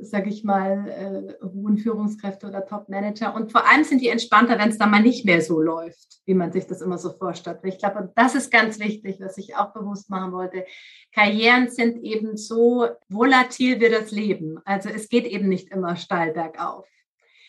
sage 0.00 0.28
ich 0.28 0.44
mal, 0.44 1.36
äh, 1.40 1.44
hohen 1.44 1.78
Führungskräfte 1.78 2.46
oder 2.46 2.66
Top-Manager. 2.66 3.34
Und 3.34 3.52
vor 3.52 3.68
allem 3.68 3.84
sind 3.84 4.00
die 4.00 4.08
entspannter, 4.08 4.58
wenn 4.58 4.68
es 4.68 4.78
dann 4.78 4.90
mal 4.90 5.02
nicht 5.02 5.24
mehr 5.24 5.40
so 5.40 5.60
läuft, 5.60 6.20
wie 6.26 6.34
man 6.34 6.52
sich 6.52 6.66
das 6.66 6.82
immer 6.82 6.98
so 6.98 7.12
vorstellt. 7.12 7.60
Ich 7.62 7.78
glaube, 7.78 8.12
das 8.14 8.34
ist 8.34 8.50
ganz 8.50 8.78
wichtig, 8.78 9.16
was 9.20 9.38
ich 9.38 9.56
auch 9.56 9.72
bewusst 9.72 10.10
machen 10.10 10.32
wollte. 10.32 10.64
Karrieren 11.12 11.68
sind 11.68 12.02
eben 12.02 12.36
so 12.36 12.86
volatil 13.08 13.80
wie 13.80 13.88
das 13.88 14.10
Leben. 14.10 14.58
Also 14.64 14.88
es 14.88 15.08
geht 15.08 15.26
eben 15.26 15.48
nicht 15.48 15.70
immer 15.70 15.96
steil 15.96 16.32
bergauf. 16.32 16.86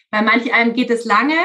Bei 0.09 0.21
manch 0.21 0.53
einem 0.53 0.73
geht 0.73 0.89
es 0.89 1.05
lange 1.05 1.35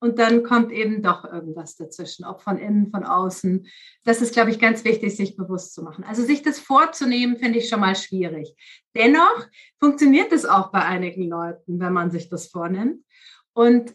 und 0.00 0.18
dann 0.18 0.42
kommt 0.42 0.72
eben 0.72 1.02
doch 1.02 1.24
irgendwas 1.24 1.76
dazwischen, 1.76 2.24
ob 2.24 2.40
von 2.40 2.58
innen, 2.58 2.90
von 2.90 3.04
außen. 3.04 3.66
Das 4.04 4.22
ist, 4.22 4.32
glaube 4.32 4.50
ich, 4.50 4.58
ganz 4.58 4.82
wichtig, 4.84 5.14
sich 5.14 5.36
bewusst 5.36 5.74
zu 5.74 5.82
machen. 5.82 6.04
Also 6.04 6.22
sich 6.24 6.42
das 6.42 6.58
vorzunehmen, 6.58 7.36
finde 7.36 7.58
ich 7.58 7.68
schon 7.68 7.80
mal 7.80 7.94
schwierig. 7.94 8.56
Dennoch 8.96 9.46
funktioniert 9.78 10.32
es 10.32 10.46
auch 10.46 10.72
bei 10.72 10.82
einigen 10.82 11.28
Leuten, 11.28 11.78
wenn 11.78 11.92
man 11.92 12.10
sich 12.10 12.30
das 12.30 12.48
vornimmt. 12.48 13.04
Und 13.52 13.94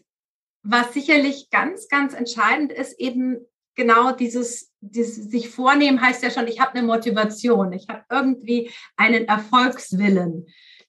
was 0.62 0.94
sicherlich 0.94 1.50
ganz, 1.50 1.88
ganz 1.88 2.14
entscheidend 2.14 2.72
ist, 2.72 2.98
eben 3.00 3.38
genau 3.74 4.12
dieses, 4.12 4.72
dieses 4.80 5.30
sich 5.30 5.48
vornehmen 5.48 6.00
heißt 6.00 6.22
ja 6.22 6.30
schon, 6.30 6.46
ich 6.46 6.60
habe 6.60 6.74
eine 6.74 6.86
Motivation, 6.86 7.72
ich 7.72 7.88
habe 7.88 8.04
irgendwie 8.10 8.70
einen 8.96 9.26
Erfolgswillen 9.26 10.46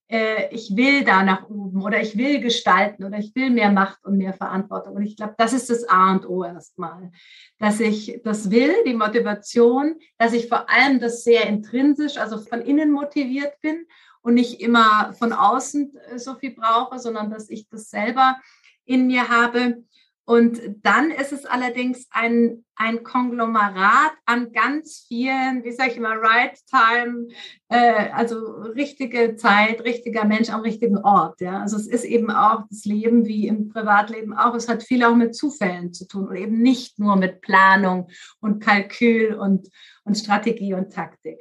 äh, 0.09 0.53
ich 0.53 0.75
will 0.75 1.03
da 1.03 1.23
nach 1.23 1.49
oben 1.49 1.81
oder 1.81 2.01
ich 2.01 2.17
will 2.17 2.39
gestalten 2.39 3.03
oder 3.03 3.17
ich 3.17 3.35
will 3.35 3.49
mehr 3.49 3.71
Macht 3.71 4.05
und 4.05 4.17
mehr 4.17 4.33
Verantwortung. 4.33 4.95
Und 4.95 5.03
ich 5.03 5.17
glaube, 5.17 5.35
das 5.37 5.53
ist 5.53 5.69
das 5.69 5.87
A 5.89 6.11
und 6.11 6.27
O 6.27 6.43
erstmal, 6.43 7.11
dass 7.59 7.79
ich 7.79 8.21
das 8.23 8.49
will, 8.49 8.73
die 8.85 8.93
Motivation, 8.93 9.95
dass 10.17 10.33
ich 10.33 10.47
vor 10.47 10.69
allem 10.69 10.99
das 10.99 11.23
sehr 11.23 11.47
intrinsisch, 11.47 12.17
also 12.17 12.37
von 12.37 12.61
innen 12.61 12.91
motiviert 12.91 13.59
bin 13.61 13.85
und 14.21 14.35
nicht 14.35 14.61
immer 14.61 15.13
von 15.13 15.33
außen 15.33 15.95
äh, 16.11 16.19
so 16.19 16.35
viel 16.35 16.51
brauche, 16.51 16.99
sondern 16.99 17.29
dass 17.29 17.49
ich 17.49 17.67
das 17.67 17.89
selber 17.89 18.37
in 18.85 19.07
mir 19.07 19.27
habe 19.27 19.83
und 20.27 20.59
dann 20.83 21.09
ist 21.09 21.31
es 21.31 21.45
allerdings 21.45 22.09
ein, 22.11 22.65
ein 22.75 23.03
Konglomerat 23.03 24.11
an 24.25 24.51
ganz 24.51 25.05
vielen, 25.07 25.63
wie 25.63 25.71
sage 25.71 25.91
ich 25.91 25.97
immer, 25.97 26.17
right 26.17 26.59
time, 26.69 27.29
äh, 27.69 28.09
also 28.11 28.35
richtige 28.75 29.37
Zeit, 29.37 29.85
richtiger 29.85 30.25
Mensch 30.25 30.49
am 30.49 30.59
richtigen 30.59 30.97
Ort. 30.97 31.39
Ja? 31.39 31.61
Also 31.61 31.77
es 31.77 31.87
ist 31.87 32.03
eben 32.03 32.29
auch 32.29 32.63
das 32.69 32.83
Leben 32.83 33.25
wie 33.25 33.47
im 33.47 33.69
Privatleben 33.69 34.33
auch. 34.33 34.53
Es 34.53 34.67
hat 34.67 34.83
viel 34.83 35.05
auch 35.05 35.15
mit 35.15 35.33
Zufällen 35.33 35.93
zu 35.93 36.05
tun 36.05 36.27
und 36.27 36.35
eben 36.35 36.61
nicht 36.61 36.99
nur 36.99 37.15
mit 37.15 37.39
Planung 37.39 38.09
und 38.41 38.61
Kalkül 38.61 39.33
und, 39.33 39.69
und 40.03 40.17
Strategie 40.17 40.73
und 40.73 40.91
Taktik. 40.91 41.37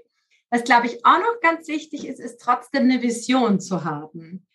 Was, 0.48 0.62
glaube 0.62 0.86
ich, 0.86 1.04
auch 1.04 1.18
noch 1.18 1.40
ganz 1.42 1.66
wichtig 1.66 2.06
ist, 2.06 2.20
ist 2.20 2.40
trotzdem 2.40 2.84
eine 2.84 3.02
Vision 3.02 3.58
zu 3.58 3.82
haben. 3.82 4.45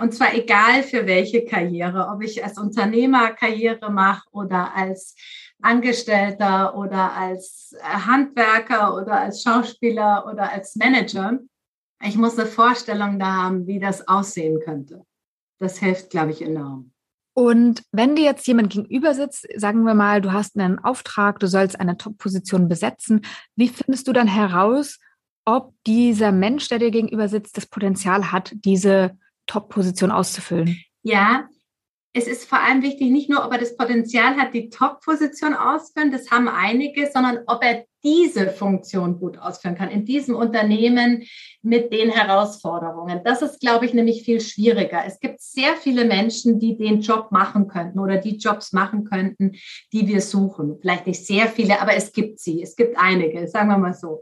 Und 0.00 0.14
zwar 0.14 0.34
egal 0.34 0.82
für 0.82 1.06
welche 1.06 1.44
Karriere, 1.44 2.08
ob 2.08 2.22
ich 2.22 2.42
als 2.42 2.58
Unternehmer 2.58 3.32
Karriere 3.32 3.90
mache 3.92 4.26
oder 4.32 4.74
als 4.74 5.14
Angestellter 5.60 6.76
oder 6.76 7.12
als 7.12 7.76
Handwerker 7.82 8.96
oder 8.96 9.20
als 9.20 9.42
Schauspieler 9.42 10.26
oder 10.30 10.50
als 10.50 10.76
Manager. 10.76 11.38
Ich 12.04 12.16
muss 12.16 12.38
eine 12.38 12.48
Vorstellung 12.48 13.18
da 13.18 13.44
haben, 13.44 13.66
wie 13.66 13.78
das 13.78 14.08
aussehen 14.08 14.60
könnte. 14.64 15.04
Das 15.60 15.78
hilft, 15.78 16.10
glaube 16.10 16.32
ich, 16.32 16.42
enorm. 16.42 16.92
Und 17.34 17.82
wenn 17.92 18.16
dir 18.16 18.24
jetzt 18.24 18.46
jemand 18.46 18.72
gegenüber 18.72 19.14
sitzt, 19.14 19.46
sagen 19.56 19.84
wir 19.84 19.94
mal, 19.94 20.20
du 20.20 20.32
hast 20.32 20.58
einen 20.58 20.78
Auftrag, 20.78 21.38
du 21.38 21.46
sollst 21.46 21.80
eine 21.80 21.96
Top-Position 21.96 22.68
besetzen, 22.68 23.22
wie 23.56 23.68
findest 23.68 24.08
du 24.08 24.12
dann 24.12 24.26
heraus, 24.26 24.98
ob 25.44 25.74
dieser 25.86 26.30
Mensch, 26.30 26.68
der 26.68 26.78
dir 26.78 26.90
gegenüber 26.90 27.28
sitzt, 27.28 27.56
das 27.56 27.66
Potenzial 27.66 28.32
hat, 28.32 28.52
diese 28.54 29.16
Top-Position 29.46 30.10
auszufüllen? 30.10 30.82
Ja, 31.02 31.48
es 32.12 32.26
ist 32.26 32.48
vor 32.48 32.60
allem 32.60 32.82
wichtig, 32.82 33.10
nicht 33.10 33.30
nur, 33.30 33.44
ob 33.44 33.52
er 33.52 33.58
das 33.58 33.76
Potenzial 33.76 34.36
hat, 34.36 34.54
die 34.54 34.68
Top-Position 34.68 35.54
auszufüllen, 35.54 36.12
das 36.12 36.30
haben 36.30 36.48
einige, 36.48 37.10
sondern 37.12 37.40
ob 37.46 37.64
er 37.64 37.86
diese 38.04 38.48
Funktion 38.50 39.18
gut 39.18 39.38
ausführen 39.38 39.74
kann, 39.74 39.90
in 39.90 40.04
diesem 40.04 40.34
Unternehmen 40.34 41.24
mit 41.62 41.92
den 41.92 42.10
Herausforderungen. 42.10 43.20
Das 43.24 43.42
ist, 43.42 43.60
glaube 43.60 43.86
ich, 43.86 43.94
nämlich 43.94 44.22
viel 44.24 44.40
schwieriger. 44.40 45.02
Es 45.06 45.20
gibt 45.20 45.40
sehr 45.40 45.76
viele 45.76 46.04
Menschen, 46.04 46.58
die 46.58 46.76
den 46.76 47.00
Job 47.00 47.30
machen 47.30 47.68
könnten 47.68 47.98
oder 47.98 48.18
die 48.18 48.36
Jobs 48.36 48.72
machen 48.72 49.04
könnten, 49.04 49.52
die 49.92 50.06
wir 50.06 50.20
suchen. 50.20 50.78
Vielleicht 50.80 51.06
nicht 51.06 51.24
sehr 51.24 51.46
viele, 51.46 51.80
aber 51.80 51.94
es 51.94 52.12
gibt 52.12 52.40
sie. 52.40 52.62
Es 52.62 52.74
gibt 52.76 52.96
einige, 52.98 53.46
sagen 53.48 53.68
wir 53.68 53.78
mal 53.78 53.94
so. 53.94 54.20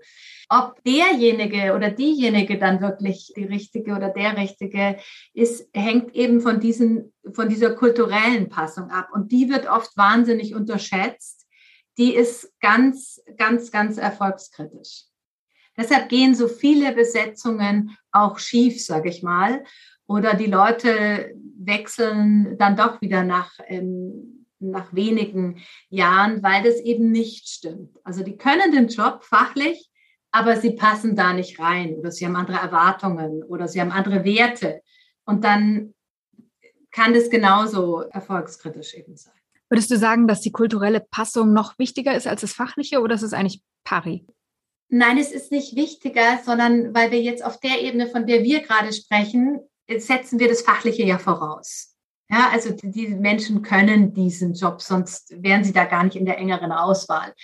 Ob 0.53 0.83
derjenige 0.83 1.75
oder 1.75 1.91
diejenige 1.91 2.59
dann 2.59 2.81
wirklich 2.81 3.33
die 3.37 3.45
richtige 3.45 3.95
oder 3.95 4.09
der 4.09 4.37
richtige 4.37 4.97
ist, 5.33 5.69
hängt 5.73 6.13
eben 6.17 6.41
von 6.41 6.59
diesen, 6.59 7.13
von 7.33 7.49
dieser 7.49 7.71
kulturellen 7.71 8.49
Passung 8.49 8.91
ab. 8.91 9.11
Und 9.15 9.31
die 9.31 9.49
wird 9.49 9.71
oft 9.71 9.97
wahnsinnig 9.97 10.57
unterschätzt. 10.57 11.40
Die 11.99 12.15
ist 12.15 12.53
ganz, 12.61 13.21
ganz, 13.37 13.71
ganz 13.71 13.99
erfolgskritisch. 13.99 15.05
Deshalb 15.77 16.09
gehen 16.09 16.35
so 16.35 16.49
viele 16.49 16.93
Besetzungen 16.93 17.97
auch 18.13 18.39
schief, 18.39 18.85
sage 18.85 19.09
ich 19.09 19.23
mal. 19.23 19.65
Oder 20.07 20.35
die 20.35 20.47
Leute 20.47 21.35
wechseln 21.59 22.59
dann 22.59 22.77
doch 22.77 23.01
wieder 23.01 23.23
nach, 23.23 23.53
ähm, 23.67 24.47
nach 24.59 24.93
wenigen 24.93 25.63
Jahren, 25.89 26.43
weil 26.43 26.63
das 26.63 26.81
eben 26.81 27.11
nicht 27.11 27.49
stimmt. 27.49 27.97
Also 28.05 28.23
die 28.23 28.37
können 28.37 28.73
den 28.73 28.89
Job 28.89 29.25
fachlich, 29.25 29.91
aber 30.33 30.57
sie 30.57 30.73
passen 30.73 31.17
da 31.17 31.33
nicht 31.33 31.59
rein 31.59 31.95
oder 31.95 32.11
sie 32.11 32.27
haben 32.27 32.37
andere 32.37 32.59
Erwartungen 32.59 33.43
oder 33.45 33.69
sie 33.69 33.81
haben 33.81 33.93
andere 33.93 34.25
Werte. 34.25 34.83
Und 35.25 35.45
dann 35.45 35.95
kann 36.91 37.15
das 37.15 37.31
genauso 37.31 38.01
erfolgskritisch 38.03 38.95
eben 38.95 39.17
sein. 39.17 39.40
Würdest 39.71 39.91
du 39.91 39.97
sagen, 39.97 40.27
dass 40.27 40.41
die 40.41 40.50
kulturelle 40.50 41.00
Passung 41.00 41.53
noch 41.53 41.79
wichtiger 41.79 42.15
ist 42.15 42.27
als 42.27 42.41
das 42.41 42.53
Fachliche 42.53 43.00
oder 43.00 43.15
ist 43.15 43.23
es 43.23 43.33
eigentlich 43.33 43.62
pari? 43.85 44.27
Nein, 44.89 45.17
es 45.19 45.31
ist 45.31 45.53
nicht 45.53 45.77
wichtiger, 45.77 46.41
sondern 46.45 46.93
weil 46.93 47.12
wir 47.12 47.23
jetzt 47.23 47.45
auf 47.45 47.61
der 47.61 47.81
Ebene, 47.81 48.09
von 48.09 48.27
der 48.27 48.43
wir 48.43 48.61
gerade 48.61 48.93
sprechen, 48.93 49.61
setzen 49.89 50.41
wir 50.41 50.49
das 50.49 50.62
Fachliche 50.62 51.05
ja 51.05 51.19
voraus. 51.19 51.90
Ja, 52.31 52.51
also 52.53 52.71
die 52.71 53.09
Menschen 53.09 53.63
können 53.63 54.15
diesen 54.15 54.55
Job, 54.55 54.81
sonst 54.81 55.35
wären 55.43 55.65
sie 55.65 55.73
da 55.73 55.85
gar 55.85 56.05
nicht 56.05 56.17
in 56.17 56.27
der 56.27 56.39
engeren 56.39 56.71
Auswahl. 56.71 57.35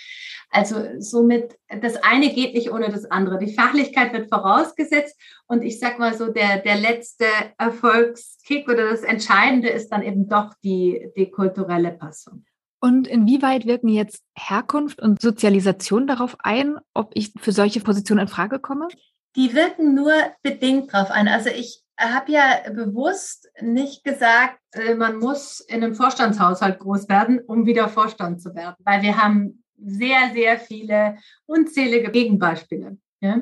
Also 0.49 0.77
somit, 0.99 1.57
das 1.81 1.97
eine 1.97 2.33
geht 2.33 2.53
nicht 2.53 2.71
ohne 2.71 2.89
das 2.89 3.03
andere. 3.05 3.37
Die 3.37 3.53
Fachlichkeit 3.53 4.13
wird 4.13 4.29
vorausgesetzt 4.29 5.19
und 5.47 5.61
ich 5.61 5.79
sag 5.79 5.99
mal 5.99 6.13
so, 6.13 6.31
der, 6.31 6.59
der 6.59 6.77
letzte 6.77 7.25
Erfolgskick 7.57 8.69
oder 8.69 8.89
das 8.89 9.01
Entscheidende 9.01 9.67
ist 9.67 9.89
dann 9.89 10.03
eben 10.03 10.29
doch 10.29 10.53
die, 10.63 11.09
die 11.17 11.29
kulturelle 11.31 11.91
Passung. 11.91 12.45
Und 12.79 13.07
inwieweit 13.07 13.65
wirken 13.65 13.89
jetzt 13.89 14.23
Herkunft 14.37 15.01
und 15.01 15.21
Sozialisation 15.21 16.07
darauf 16.07 16.37
ein, 16.39 16.77
ob 16.93 17.11
ich 17.13 17.33
für 17.37 17.51
solche 17.51 17.81
Positionen 17.81 18.21
in 18.21 18.27
Frage 18.27 18.59
komme? 18.59 18.87
Die 19.35 19.53
wirken 19.53 19.95
nur 19.95 20.13
bedingt 20.43 20.93
darauf 20.93 21.11
ein. 21.11 21.27
Also 21.27 21.49
ich 21.49 21.83
habe 21.97 22.31
ja 22.31 22.61
bewusst 22.71 23.49
nicht 23.61 24.03
gesagt, 24.03 24.59
äh, 24.73 24.95
man 24.95 25.17
muss 25.17 25.59
in 25.59 25.83
einem 25.83 25.95
Vorstandshaushalt 25.95 26.79
groß 26.79 27.09
werden, 27.09 27.39
um 27.39 27.65
wieder 27.65 27.89
Vorstand 27.89 28.41
zu 28.41 28.53
werden, 28.55 28.75
weil 28.79 29.01
wir 29.01 29.17
haben 29.21 29.63
sehr, 29.77 30.31
sehr 30.33 30.59
viele 30.59 31.17
unzählige 31.45 32.11
Gegenbeispiele. 32.11 32.97
Ja? 33.19 33.41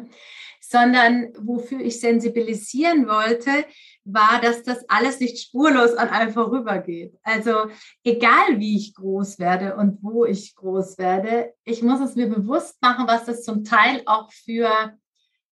Sondern 0.61 1.33
wofür 1.37 1.79
ich 1.79 1.99
sensibilisieren 1.99 3.07
wollte, 3.07 3.65
war, 4.03 4.39
dass 4.41 4.63
das 4.63 4.87
alles 4.89 5.19
nicht 5.19 5.39
spurlos 5.39 5.93
an 5.93 6.09
einem 6.09 6.31
vorübergeht. 6.31 7.17
Also 7.23 7.67
egal 8.03 8.59
wie 8.59 8.77
ich 8.77 8.93
groß 8.93 9.39
werde 9.39 9.75
und 9.75 9.99
wo 10.01 10.25
ich 10.25 10.55
groß 10.55 10.97
werde, 10.97 11.53
ich 11.63 11.81
muss 11.83 11.99
es 12.01 12.15
mir 12.15 12.27
bewusst 12.27 12.81
machen, 12.81 13.07
was 13.07 13.25
das 13.25 13.43
zum 13.43 13.63
Teil 13.63 14.01
auch 14.05 14.31
für 14.31 14.97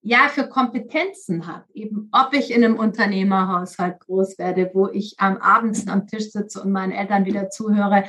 ja 0.04 0.28
für 0.28 0.48
Kompetenzen 0.50 1.48
hat. 1.48 1.64
Eben, 1.74 2.10
ob 2.12 2.34
ich 2.34 2.52
in 2.52 2.64
einem 2.64 2.78
Unternehmerhaushalt 2.78 4.02
groß 4.02 4.38
werde, 4.38 4.70
wo 4.74 4.90
ich 4.90 5.16
am 5.18 5.38
Abends 5.38 5.88
am 5.88 6.08
Tisch 6.08 6.30
sitze 6.32 6.62
und 6.62 6.74
meinen 6.74 6.92
Eltern 6.92 7.26
wieder 7.26 7.50
zuhöre, 7.50 8.04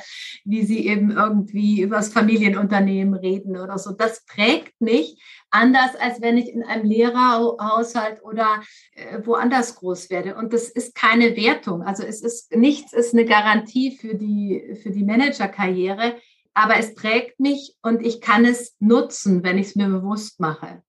wie 0.45 0.65
sie 0.65 0.89
eben 0.89 1.13
irgendwie 1.13 1.81
übers 1.81 2.13
Familienunternehmen 2.13 3.15
reden 3.15 3.57
oder 3.57 3.79
so. 3.79 3.93
Das 3.93 4.25
prägt 4.27 4.81
mich 4.81 5.23
anders, 5.51 5.95
als 5.95 6.21
wenn 6.21 6.37
ich 6.37 6.49
in 6.49 6.65
einem 6.65 6.85
Lehrerhaushalt 6.85 8.23
oder 8.25 8.61
äh, 8.95 9.21
woanders 9.25 9.77
groß 9.77 10.11
werde. 10.11 10.35
Und 10.35 10.53
das 10.53 10.69
ist 10.69 10.97
keine 10.97 11.37
Wertung. 11.37 11.83
Also 11.83 12.03
es 12.03 12.23
ist 12.23 12.57
nichts 12.57 12.93
ist 12.93 13.15
eine 13.15 13.25
Garantie 13.25 13.97
für 13.97 14.17
die, 14.17 14.77
für 14.83 14.91
die 14.91 15.05
Managerkarriere. 15.05 16.17
Aber 16.55 16.77
es 16.77 16.95
prägt 16.95 17.39
mich 17.39 17.77
und 17.83 18.05
ich 18.05 18.21
kann 18.21 18.45
es 18.45 18.75
nutzen, 18.81 19.45
wenn 19.45 19.59
ich 19.59 19.69
es 19.69 19.77
mir 19.77 19.89
bewusst 19.89 20.41
mache 20.41 20.83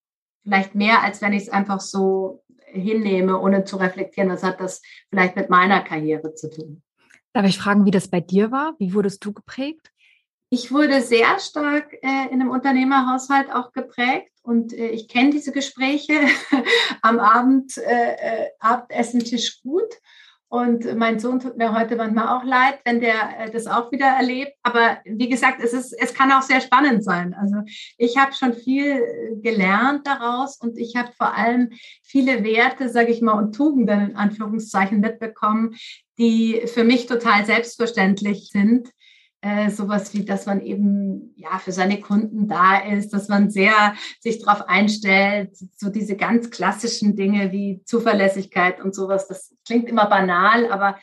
vielleicht 0.45 0.75
mehr, 0.75 1.03
als 1.03 1.21
wenn 1.21 1.33
ich 1.33 1.43
es 1.43 1.49
einfach 1.49 1.81
so 1.81 2.43
hinnehme, 2.65 3.39
ohne 3.39 3.65
zu 3.65 3.77
reflektieren. 3.77 4.29
Was 4.29 4.43
hat 4.43 4.59
das 4.59 4.81
vielleicht 5.09 5.35
mit 5.35 5.49
meiner 5.49 5.81
Karriere 5.81 6.33
zu 6.35 6.49
tun? 6.49 6.81
Darf 7.33 7.45
ich 7.45 7.57
fragen, 7.57 7.85
wie 7.85 7.91
das 7.91 8.07
bei 8.07 8.21
dir 8.21 8.51
war? 8.51 8.75
Wie 8.79 8.93
wurdest 8.93 9.25
du 9.25 9.33
geprägt? 9.33 9.91
Ich 10.49 10.71
wurde 10.71 11.01
sehr 11.01 11.39
stark 11.39 11.91
äh, 12.01 12.27
in 12.31 12.39
einem 12.39 12.49
Unternehmerhaushalt 12.49 13.51
auch 13.51 13.71
geprägt 13.71 14.31
und 14.43 14.73
äh, 14.73 14.89
ich 14.89 15.07
kenne 15.07 15.31
diese 15.31 15.51
Gespräche 15.51 16.13
am 17.01 17.19
Abend, 17.19 17.77
äh, 17.77 18.13
äh 18.13 18.47
Abendessentisch 18.59 19.61
gut. 19.63 19.89
Und 20.47 20.95
mein 20.95 21.19
Sohn 21.19 21.39
tut 21.39 21.57
mir 21.57 21.73
heute 21.73 21.95
manchmal 21.95 22.27
auch 22.27 22.43
leid, 22.43 22.79
wenn 22.85 23.01
der 23.01 23.39
äh, 23.39 23.51
das 23.51 23.67
auch 23.67 23.91
wieder 23.91 24.05
erlebt. 24.05 24.53
Aber 24.63 24.99
wie 25.03 25.27
gesagt, 25.27 25.61
es, 25.61 25.73
ist, 25.73 25.91
es 25.93 26.13
kann 26.13 26.31
auch 26.31 26.43
sehr 26.43 26.61
spannend 26.61 27.03
sein. 27.03 27.33
Also 27.33 27.55
ich 27.97 28.17
habe 28.17 28.33
schon 28.33 28.53
viel 28.53 28.85
äh, 28.85 29.35
gelernt 29.41 30.05
daraus 30.05 30.57
und 30.57 30.77
ich 30.77 30.95
habe 30.95 31.11
vor 31.17 31.33
allem 31.33 31.71
viele 32.03 32.43
Werte, 32.43 32.89
sage 32.89 33.11
ich 33.11 33.21
mal, 33.21 33.33
und 33.33 33.55
Tugenden 33.55 34.11
in 34.11 34.15
Anführungszeichen 34.15 34.99
mitbekommen, 34.99 35.75
die 36.17 36.61
für 36.67 36.83
mich 36.83 37.07
total 37.07 37.45
selbstverständlich 37.45 38.49
sind 38.51 38.89
äh, 39.45 39.69
sowas 39.69 40.11
wie, 40.15 40.25
dass 40.25 40.47
man 40.47 40.59
eben 40.59 41.35
ja 41.35 41.59
für 41.59 41.71
seine 41.71 42.01
Kunden 42.01 42.47
da 42.47 42.79
ist, 42.79 43.13
dass 43.13 43.27
man 43.27 43.51
sehr 43.51 43.93
sich 44.19 44.39
darauf 44.39 44.67
einstellt, 44.67 45.55
so 45.77 45.89
diese 45.89 46.15
ganz 46.15 46.49
klassischen 46.49 47.15
Dinge 47.15 47.51
wie 47.51 47.83
Zuverlässigkeit 47.85 48.83
und 48.83 48.95
sowas. 48.95 49.27
Das 49.27 49.55
klingt 49.63 49.87
immer 49.87 50.07
banal, 50.07 50.71
aber 50.71 50.97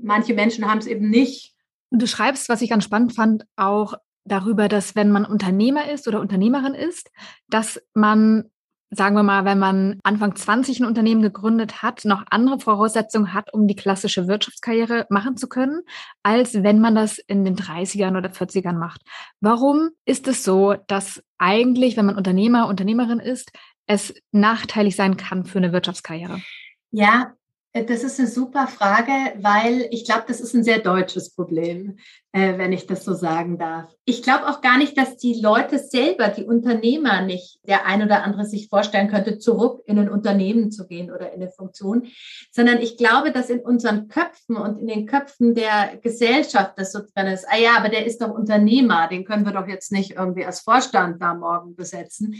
manche 0.00 0.34
Menschen 0.34 0.70
haben 0.70 0.78
es 0.78 0.86
eben 0.86 1.10
nicht. 1.10 1.56
Du 1.90 2.06
schreibst, 2.06 2.48
was 2.48 2.62
ich 2.62 2.70
ganz 2.70 2.84
spannend 2.84 3.12
fand, 3.12 3.44
auch 3.56 3.94
darüber, 4.24 4.68
dass 4.68 4.94
wenn 4.94 5.10
man 5.10 5.24
Unternehmer 5.24 5.90
ist 5.90 6.06
oder 6.06 6.20
Unternehmerin 6.20 6.74
ist, 6.74 7.10
dass 7.48 7.82
man 7.92 8.52
sagen 8.90 9.14
wir 9.14 9.22
mal, 9.22 9.44
wenn 9.44 9.58
man 9.58 10.00
Anfang 10.02 10.34
20 10.34 10.80
ein 10.80 10.86
Unternehmen 10.86 11.22
gegründet 11.22 11.82
hat, 11.82 12.04
noch 12.04 12.24
andere 12.30 12.58
Voraussetzungen 12.58 13.32
hat, 13.32 13.52
um 13.54 13.68
die 13.68 13.76
klassische 13.76 14.26
Wirtschaftskarriere 14.26 15.06
machen 15.10 15.36
zu 15.36 15.48
können, 15.48 15.82
als 16.22 16.62
wenn 16.62 16.80
man 16.80 16.94
das 16.94 17.18
in 17.18 17.44
den 17.44 17.56
30ern 17.56 18.18
oder 18.18 18.30
40ern 18.30 18.74
macht. 18.74 19.02
Warum 19.40 19.90
ist 20.04 20.26
es 20.28 20.42
so, 20.42 20.74
dass 20.88 21.22
eigentlich, 21.38 21.96
wenn 21.96 22.06
man 22.06 22.16
Unternehmer, 22.16 22.66
Unternehmerin 22.66 23.20
ist, 23.20 23.52
es 23.86 24.14
nachteilig 24.32 24.96
sein 24.96 25.16
kann 25.16 25.44
für 25.44 25.58
eine 25.58 25.72
Wirtschaftskarriere? 25.72 26.40
Ja, 26.90 27.34
das 27.72 28.02
ist 28.02 28.18
eine 28.18 28.28
super 28.28 28.66
Frage, 28.66 29.12
weil 29.36 29.86
ich 29.92 30.04
glaube, 30.04 30.24
das 30.26 30.40
ist 30.40 30.54
ein 30.54 30.64
sehr 30.64 30.80
deutsches 30.80 31.32
Problem, 31.32 31.98
äh, 32.32 32.58
wenn 32.58 32.72
ich 32.72 32.88
das 32.88 33.04
so 33.04 33.14
sagen 33.14 33.58
darf. 33.58 33.94
Ich 34.04 34.24
glaube 34.24 34.48
auch 34.48 34.60
gar 34.60 34.76
nicht, 34.76 34.98
dass 34.98 35.16
die 35.16 35.40
Leute 35.40 35.78
selber, 35.78 36.28
die 36.28 36.44
Unternehmer 36.44 37.22
nicht, 37.22 37.60
der 37.68 37.86
ein 37.86 38.02
oder 38.02 38.24
andere 38.24 38.44
sich 38.44 38.68
vorstellen 38.68 39.08
könnte, 39.08 39.38
zurück 39.38 39.82
in 39.86 40.00
ein 40.00 40.10
Unternehmen 40.10 40.72
zu 40.72 40.88
gehen 40.88 41.12
oder 41.12 41.32
in 41.32 41.40
eine 41.40 41.52
Funktion, 41.52 42.08
sondern 42.50 42.78
ich 42.78 42.96
glaube, 42.96 43.30
dass 43.30 43.50
in 43.50 43.60
unseren 43.60 44.08
Köpfen 44.08 44.56
und 44.56 44.80
in 44.80 44.88
den 44.88 45.06
Köpfen 45.06 45.54
der 45.54 45.96
Gesellschaft 46.02 46.72
das 46.76 46.90
so 46.90 46.98
drin 47.14 47.28
ist, 47.28 47.46
ah 47.48 47.56
ja, 47.56 47.76
aber 47.76 47.88
der 47.88 48.04
ist 48.04 48.20
doch 48.20 48.30
Unternehmer, 48.30 49.06
den 49.06 49.24
können 49.24 49.46
wir 49.46 49.52
doch 49.52 49.68
jetzt 49.68 49.92
nicht 49.92 50.16
irgendwie 50.16 50.44
als 50.44 50.60
Vorstand 50.60 51.22
da 51.22 51.34
morgen 51.34 51.76
besetzen 51.76 52.34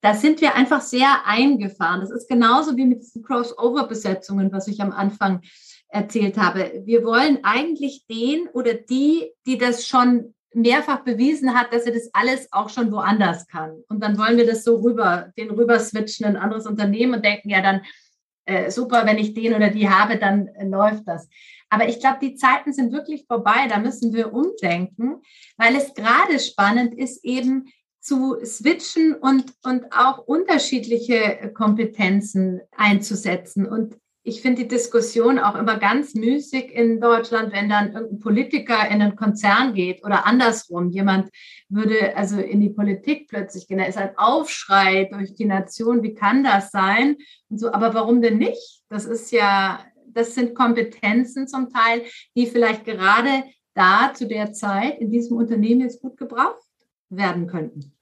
da 0.00 0.14
sind 0.14 0.40
wir 0.40 0.54
einfach 0.54 0.80
sehr 0.80 1.26
eingefahren. 1.26 2.00
Das 2.00 2.10
ist 2.10 2.28
genauso 2.28 2.76
wie 2.76 2.86
mit 2.86 3.02
diesen 3.02 3.22
Crossover-Besetzungen, 3.22 4.52
was 4.52 4.68
ich 4.68 4.80
am 4.80 4.92
Anfang 4.92 5.40
erzählt 5.88 6.38
habe. 6.38 6.82
Wir 6.84 7.04
wollen 7.04 7.40
eigentlich 7.42 8.06
den 8.06 8.48
oder 8.48 8.74
die, 8.74 9.30
die 9.46 9.58
das 9.58 9.86
schon 9.86 10.34
mehrfach 10.52 11.00
bewiesen 11.00 11.54
hat, 11.54 11.72
dass 11.72 11.84
er 11.84 11.92
das 11.92 12.10
alles 12.12 12.48
auch 12.52 12.68
schon 12.68 12.90
woanders 12.92 13.46
kann. 13.46 13.82
Und 13.88 14.02
dann 14.02 14.18
wollen 14.18 14.36
wir 14.36 14.46
das 14.46 14.64
so 14.64 14.76
rüber, 14.76 15.32
den 15.36 15.50
rüber 15.50 15.78
switchen 15.78 16.26
in 16.26 16.36
ein 16.36 16.42
anderes 16.42 16.66
Unternehmen 16.66 17.14
und 17.14 17.24
denken, 17.24 17.50
ja, 17.50 17.60
dann 17.60 17.82
äh, 18.46 18.70
super, 18.70 19.06
wenn 19.06 19.18
ich 19.18 19.34
den 19.34 19.54
oder 19.54 19.68
die 19.68 19.88
habe, 19.88 20.18
dann 20.18 20.48
äh, 20.48 20.66
läuft 20.66 21.06
das. 21.06 21.28
Aber 21.68 21.88
ich 21.88 22.00
glaube, 22.00 22.18
die 22.20 22.34
Zeiten 22.34 22.72
sind 22.72 22.92
wirklich 22.92 23.26
vorbei. 23.26 23.68
Da 23.68 23.78
müssen 23.78 24.12
wir 24.12 24.32
umdenken, 24.32 25.22
weil 25.56 25.76
es 25.76 25.94
gerade 25.94 26.40
spannend 26.40 26.94
ist, 26.98 27.24
eben 27.24 27.72
zu 28.00 28.36
switchen 28.44 29.14
und, 29.14 29.52
und 29.62 29.92
auch 29.92 30.18
unterschiedliche 30.26 31.52
Kompetenzen 31.54 32.60
einzusetzen. 32.76 33.66
Und 33.66 33.96
ich 34.22 34.42
finde 34.42 34.62
die 34.62 34.68
Diskussion 34.68 35.38
auch 35.38 35.54
immer 35.54 35.78
ganz 35.78 36.14
müßig 36.14 36.72
in 36.72 37.00
Deutschland, 37.00 37.52
wenn 37.52 37.70
dann 37.70 37.92
irgendein 37.92 38.20
Politiker 38.20 38.88
in 38.88 39.00
einen 39.00 39.16
Konzern 39.16 39.72
geht 39.74 40.04
oder 40.04 40.26
andersrum. 40.26 40.90
Jemand 40.90 41.30
würde 41.68 42.16
also 42.16 42.38
in 42.38 42.60
die 42.60 42.70
Politik 42.70 43.28
plötzlich 43.28 43.66
gehen. 43.66 43.78
Da 43.78 43.84
ist 43.84 43.96
ein 43.96 44.16
Aufschrei 44.16 45.08
durch 45.10 45.34
die 45.34 45.46
Nation. 45.46 46.02
Wie 46.02 46.14
kann 46.14 46.44
das 46.44 46.70
sein? 46.70 47.16
Und 47.48 47.58
so, 47.58 47.72
aber 47.72 47.94
warum 47.94 48.20
denn 48.20 48.38
nicht? 48.38 48.82
Das 48.90 49.06
ist 49.06 49.32
ja, 49.32 49.84
das 50.06 50.34
sind 50.34 50.54
Kompetenzen 50.54 51.48
zum 51.48 51.70
Teil, 51.70 52.02
die 52.36 52.46
vielleicht 52.46 52.84
gerade 52.84 53.44
da 53.74 54.12
zu 54.12 54.26
der 54.26 54.52
Zeit 54.52 54.98
in 55.00 55.10
diesem 55.10 55.36
Unternehmen 55.38 55.80
jetzt 55.80 56.02
gut 56.02 56.18
gebraucht 56.18 56.69
werden 57.10 57.46
könnten. 57.46 57.92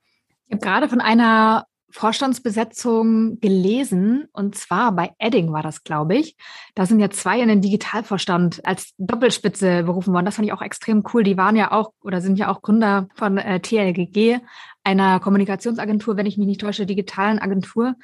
Ich 0.47 0.55
habe 0.55 0.65
gerade 0.65 0.89
von 0.89 1.01
einer 1.01 1.67
Vorstandsbesetzung 1.91 3.41
gelesen 3.41 4.29
und 4.33 4.55
zwar 4.55 4.93
bei 4.93 5.11
Edding 5.19 5.53
war 5.53 5.63
das, 5.63 5.85
glaube 5.85 6.17
ich. 6.17 6.37
Da 6.75 6.85
sind 6.85 7.01
ja 7.01 7.09
zwei 7.09 7.41
in 7.41 7.49
den 7.49 7.63
Digitalvorstand 7.63 8.65
als 8.67 8.93
Doppelspitze 8.99 9.85
berufen 9.85 10.13
worden. 10.13 10.27
Das 10.27 10.37
fand 10.37 10.47
ich 10.47 10.53
auch 10.53 10.61
extrem 10.61 11.03
cool. 11.13 11.23
Die 11.23 11.39
waren 11.39 11.57
ja 11.57 11.73
auch 11.73 11.93
oder 12.03 12.21
sind 12.21 12.39
ja 12.39 12.51
auch 12.51 12.61
Gründer 12.61 13.09
von 13.15 13.39
äh, 13.39 13.61
TLGG, 13.61 14.41
einer 14.85 15.19
Kommunikationsagentur, 15.21 16.17
wenn 16.17 16.27
ich 16.27 16.37
mich 16.37 16.47
nicht 16.47 16.61
täusche, 16.61 16.85
digitalen 16.85 17.39
Agentur, 17.39 17.95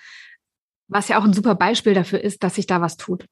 was 0.89 1.09
ja 1.09 1.19
auch 1.19 1.25
ein 1.25 1.35
super 1.35 1.55
Beispiel 1.55 1.95
dafür 1.95 2.21
ist, 2.23 2.43
dass 2.43 2.55
sich 2.55 2.67
da 2.67 2.81
was 2.81 2.97
tut. 2.97 3.27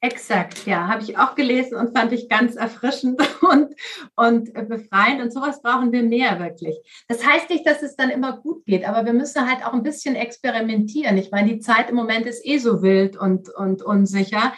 Exakt, 0.00 0.64
ja, 0.64 0.86
habe 0.86 1.02
ich 1.02 1.18
auch 1.18 1.34
gelesen 1.34 1.76
und 1.76 1.96
fand 1.96 2.12
ich 2.12 2.28
ganz 2.28 2.54
erfrischend 2.54 3.20
und, 3.42 3.74
und 4.14 4.68
befreiend. 4.68 5.20
Und 5.20 5.32
sowas 5.32 5.60
brauchen 5.60 5.90
wir 5.90 6.04
mehr 6.04 6.38
wirklich. 6.38 6.76
Das 7.08 7.26
heißt 7.26 7.50
nicht, 7.50 7.66
dass 7.66 7.82
es 7.82 7.96
dann 7.96 8.10
immer 8.10 8.40
gut 8.40 8.64
geht, 8.64 8.86
aber 8.86 9.04
wir 9.04 9.12
müssen 9.12 9.48
halt 9.50 9.66
auch 9.66 9.72
ein 9.72 9.82
bisschen 9.82 10.14
experimentieren. 10.14 11.18
Ich 11.18 11.32
meine, 11.32 11.52
die 11.52 11.58
Zeit 11.58 11.90
im 11.90 11.96
Moment 11.96 12.26
ist 12.26 12.46
eh 12.46 12.58
so 12.58 12.80
wild 12.80 13.16
und, 13.16 13.48
und 13.56 13.82
unsicher. 13.82 14.54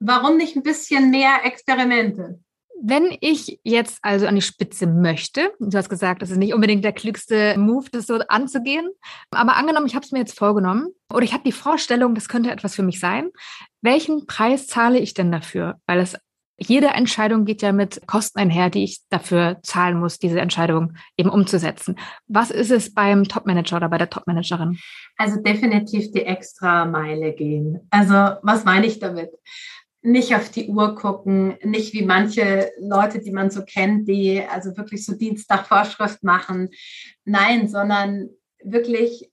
Warum 0.00 0.38
nicht 0.38 0.56
ein 0.56 0.62
bisschen 0.62 1.10
mehr 1.10 1.44
Experimente? 1.44 2.40
Wenn 2.84 3.16
ich 3.20 3.60
jetzt 3.62 3.98
also 4.02 4.26
an 4.26 4.34
die 4.34 4.42
Spitze 4.42 4.88
möchte, 4.88 5.52
du 5.60 5.76
hast 5.76 5.88
gesagt, 5.88 6.22
das 6.22 6.30
ist 6.30 6.38
nicht 6.38 6.52
unbedingt 6.52 6.82
der 6.82 6.92
klügste 6.92 7.56
Move, 7.56 7.86
das 7.92 8.06
so 8.06 8.14
anzugehen, 8.26 8.90
aber 9.30 9.54
angenommen, 9.54 9.86
ich 9.86 9.94
habe 9.94 10.04
es 10.04 10.10
mir 10.10 10.18
jetzt 10.18 10.36
vorgenommen 10.36 10.88
oder 11.12 11.22
ich 11.22 11.32
habe 11.32 11.44
die 11.44 11.52
Vorstellung, 11.52 12.16
das 12.16 12.28
könnte 12.28 12.50
etwas 12.50 12.74
für 12.74 12.82
mich 12.82 12.98
sein, 12.98 13.30
welchen 13.82 14.26
Preis 14.26 14.66
zahle 14.66 14.98
ich 14.98 15.14
denn 15.14 15.30
dafür? 15.30 15.76
Weil 15.86 16.00
es 16.00 16.16
jede 16.58 16.88
Entscheidung 16.88 17.44
geht 17.44 17.62
ja 17.62 17.72
mit 17.72 18.06
Kosten 18.06 18.38
einher, 18.38 18.70
die 18.70 18.84
ich 18.84 19.00
dafür 19.08 19.58
zahlen 19.62 19.98
muss, 19.98 20.18
diese 20.18 20.40
Entscheidung 20.40 20.94
eben 21.16 21.28
umzusetzen. 21.28 21.96
Was 22.28 22.50
ist 22.50 22.70
es 22.70 22.94
beim 22.94 23.24
Topmanager 23.24 23.78
oder 23.78 23.88
bei 23.88 23.98
der 23.98 24.10
Topmanagerin? 24.10 24.78
Also 25.16 25.40
definitiv 25.40 26.12
die 26.12 26.24
extra 26.24 26.84
Meile 26.84 27.32
gehen. 27.32 27.80
Also 27.90 28.14
was 28.42 28.64
meine 28.64 28.86
ich 28.86 29.00
damit? 29.00 29.30
nicht 30.02 30.34
auf 30.34 30.50
die 30.50 30.68
Uhr 30.68 30.96
gucken, 30.96 31.56
nicht 31.62 31.92
wie 31.92 32.04
manche 32.04 32.72
Leute, 32.80 33.20
die 33.20 33.30
man 33.30 33.50
so 33.50 33.64
kennt, 33.64 34.08
die 34.08 34.42
also 34.42 34.76
wirklich 34.76 35.06
so 35.06 35.14
Dienstagvorschrift 35.14 36.24
machen. 36.24 36.70
Nein, 37.24 37.68
sondern 37.68 38.28
wirklich 38.64 39.30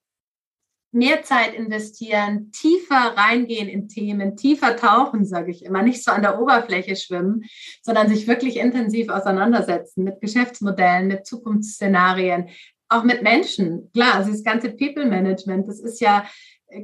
mehr 0.91 1.23
Zeit 1.23 1.53
investieren, 1.53 2.51
tiefer 2.51 3.13
reingehen 3.15 3.67
in 3.67 3.87
Themen, 3.87 4.35
tiefer 4.35 4.75
tauchen, 4.75 5.25
sage 5.25 5.51
ich 5.51 5.63
immer, 5.63 5.83
nicht 5.83 6.03
so 6.03 6.11
an 6.11 6.21
der 6.21 6.41
Oberfläche 6.41 6.95
schwimmen, 6.95 7.43
sondern 7.81 8.09
sich 8.09 8.27
wirklich 8.27 8.57
intensiv 8.57 9.09
auseinandersetzen 9.09 10.03
mit 10.03 10.19
Geschäftsmodellen, 10.21 11.07
mit 11.07 11.25
Zukunftsszenarien, 11.25 12.49
auch 12.87 13.03
mit 13.03 13.21
Menschen. 13.21 13.91
Klar, 13.93 14.15
also 14.15 14.31
das 14.31 14.43
ganze 14.43 14.71
People 14.71 15.05
Management, 15.05 15.67
das 15.67 15.79
ist 15.79 16.01
ja 16.01 16.25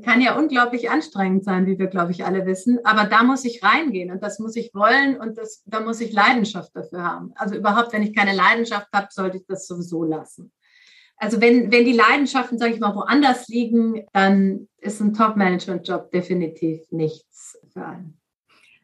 kann 0.03 0.21
ja 0.21 0.37
unglaublich 0.37 0.89
anstrengend 0.89 1.45
sein, 1.45 1.67
wie 1.67 1.77
wir, 1.77 1.87
glaube 1.87 2.11
ich, 2.11 2.25
alle 2.25 2.45
wissen. 2.45 2.79
Aber 2.83 3.05
da 3.05 3.23
muss 3.23 3.45
ich 3.45 3.63
reingehen 3.63 4.11
und 4.11 4.23
das 4.23 4.39
muss 4.39 4.55
ich 4.55 4.73
wollen 4.73 5.19
und 5.19 5.37
das, 5.37 5.61
da 5.65 5.79
muss 5.79 6.01
ich 6.01 6.11
Leidenschaft 6.11 6.75
dafür 6.75 7.03
haben. 7.03 7.33
Also 7.35 7.55
überhaupt, 7.55 7.93
wenn 7.93 8.01
ich 8.01 8.15
keine 8.15 8.33
Leidenschaft 8.33 8.87
habe, 8.93 9.07
sollte 9.11 9.37
ich 9.37 9.45
das 9.45 9.67
sowieso 9.67 10.03
lassen. 10.03 10.51
Also 11.17 11.39
wenn, 11.41 11.71
wenn 11.71 11.85
die 11.85 11.93
Leidenschaften, 11.93 12.57
sage 12.57 12.73
ich 12.73 12.79
mal, 12.79 12.95
woanders 12.95 13.47
liegen, 13.47 14.05
dann 14.13 14.67
ist 14.79 14.99
ein 15.01 15.13
Top-Management-Job 15.13 16.11
definitiv 16.11 16.81
nichts 16.91 17.57
für 17.71 17.85
einen. 17.85 18.19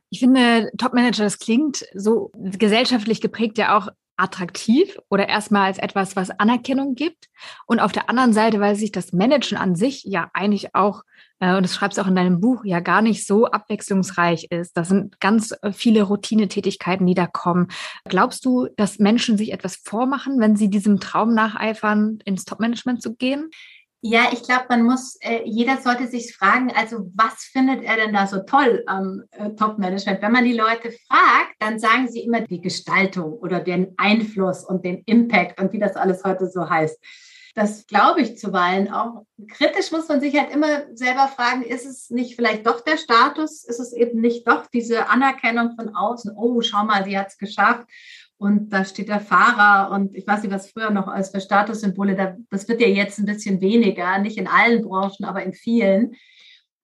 Ich 0.10 0.20
finde, 0.20 0.70
Top-Manager, 0.78 1.24
das 1.24 1.40
klingt 1.40 1.86
so 1.94 2.32
gesellschaftlich 2.34 3.22
geprägt 3.22 3.58
ja 3.58 3.78
auch 3.78 3.88
attraktiv 4.22 4.98
oder 5.10 5.28
erstmal 5.28 5.66
als 5.66 5.80
etwas, 5.80 6.16
was 6.16 6.30
Anerkennung 6.30 6.96
gibt. 6.96 7.30
Und 7.66 7.80
auf 7.80 7.92
der 7.92 8.10
anderen 8.10 8.34
Seite, 8.34 8.60
weil 8.60 8.76
sich 8.76 8.92
das 8.92 9.14
Managen 9.14 9.58
an 9.58 9.76
sich 9.76 10.04
ja 10.04 10.30
eigentlich 10.34 10.76
auch, 10.76 11.04
äh, 11.40 11.56
und 11.56 11.64
das 11.64 11.74
schreibst 11.74 11.98
du 11.98 12.04
auch 12.04 12.08
in 12.08 12.16
deinem 12.16 12.40
Buch, 12.40 12.64
ja 12.64 12.80
gar 12.80 13.02
nicht 13.02 13.26
so 13.26 13.48
abwechslungsreich 13.48 14.48
ist. 14.52 14.78
Das 14.78 14.90
sind 14.90 15.20
ganz 15.20 15.54
äh, 15.62 15.72
viele 15.72 16.04
Routinetätigkeiten, 16.04 17.08
die 17.08 17.16
da 17.16 17.26
kommen. 17.26 17.68
Glaubst 18.06 18.46
du, 18.46 18.68
dass 18.78 19.00
Menschen 19.00 19.38
sich 19.38 19.52
etwas 19.52 19.78
vormachen, 19.84 20.40
wenn 20.40 20.56
sie 20.56 20.70
diesem 20.70 21.00
Traum 21.00 21.34
nacheifern, 21.34 22.20
ins 22.26 22.46
Top-Management 22.46 23.02
zu 23.02 23.16
gehen? 23.16 23.50
Ja, 24.04 24.30
ich 24.34 24.42
glaube, 24.42 24.66
man 24.70 24.82
muss, 24.82 25.16
äh, 25.22 25.44
jeder 25.46 25.78
sollte 25.78 26.08
sich 26.08 26.36
fragen, 26.36 26.72
also 26.76 27.12
was 27.14 27.44
findet 27.44 27.84
er 27.84 27.98
denn 27.98 28.14
da 28.14 28.26
so 28.26 28.40
toll 28.40 28.82
am 28.88 29.22
äh, 29.30 29.52
Top-Management? 29.52 30.24
Wenn 30.24 30.32
man 30.32 30.44
die 30.44 30.58
Leute 30.58 30.92
fragt, 31.08 31.54
dann 31.60 31.78
sagen 31.78 32.08
sie 32.08 32.22
immer 32.22 32.42
die 32.42 32.62
Gestaltung 32.62 33.34
oder 33.34 33.60
den 33.60 33.94
Einfluss 33.98 34.66
und 34.66 34.84
den 34.86 35.04
Impact 35.06 35.62
und 35.62 35.72
wie 35.72 35.80
das 35.80 35.96
alles 35.96 36.24
heute 36.24 36.50
so 36.50 36.68
heißt. 36.68 36.98
Das 37.54 37.86
glaube 37.86 38.22
ich 38.22 38.40
zuweilen 38.40 38.92
auch. 38.92 39.26
Kritisch 39.50 39.92
muss 39.92 40.08
man 40.08 40.20
sich 40.20 40.36
halt 40.40 40.52
immer 40.52 40.96
selber 40.96 41.28
fragen, 41.28 41.62
ist 41.62 41.86
es 41.86 42.10
nicht 42.10 42.36
vielleicht 42.36 42.66
doch 42.66 42.82
der 42.82 42.98
Status? 42.98 43.66
Ist 43.66 43.80
es 43.80 43.94
eben 43.94 44.20
nicht 44.22 44.48
doch 44.48 44.66
diese 44.68 45.10
Anerkennung 45.10 45.76
von 45.76 45.96
außen? 45.96 46.34
Oh, 46.36 46.62
schau 46.62 46.86
mal, 46.86 47.04
sie 47.04 47.20
hat 47.20 47.28
es 47.28 47.38
geschafft 47.38 47.86
und 48.42 48.74
da 48.74 48.86
steht 48.86 49.08
der 49.08 49.20
Fahrer 49.20 49.94
und 49.94 50.16
ich 50.18 50.26
weiß 50.26 50.42
nicht, 50.42 50.52
was 50.52 50.72
früher 50.72 50.90
noch 50.90 51.08
als 51.08 51.30
für 51.30 51.40
Statussymbole, 51.40 52.40
das 52.50 52.68
wird 52.68 52.82
ja 52.82 52.88
jetzt 52.88 53.20
ein 53.20 53.28
bisschen 53.28 53.62
weniger, 53.62 54.18
nicht 54.18 54.36
in 54.40 54.48
allen 54.48 54.82
Branchen, 54.82 55.26
aber 55.26 55.44
in 55.44 55.54
vielen. 55.54 56.16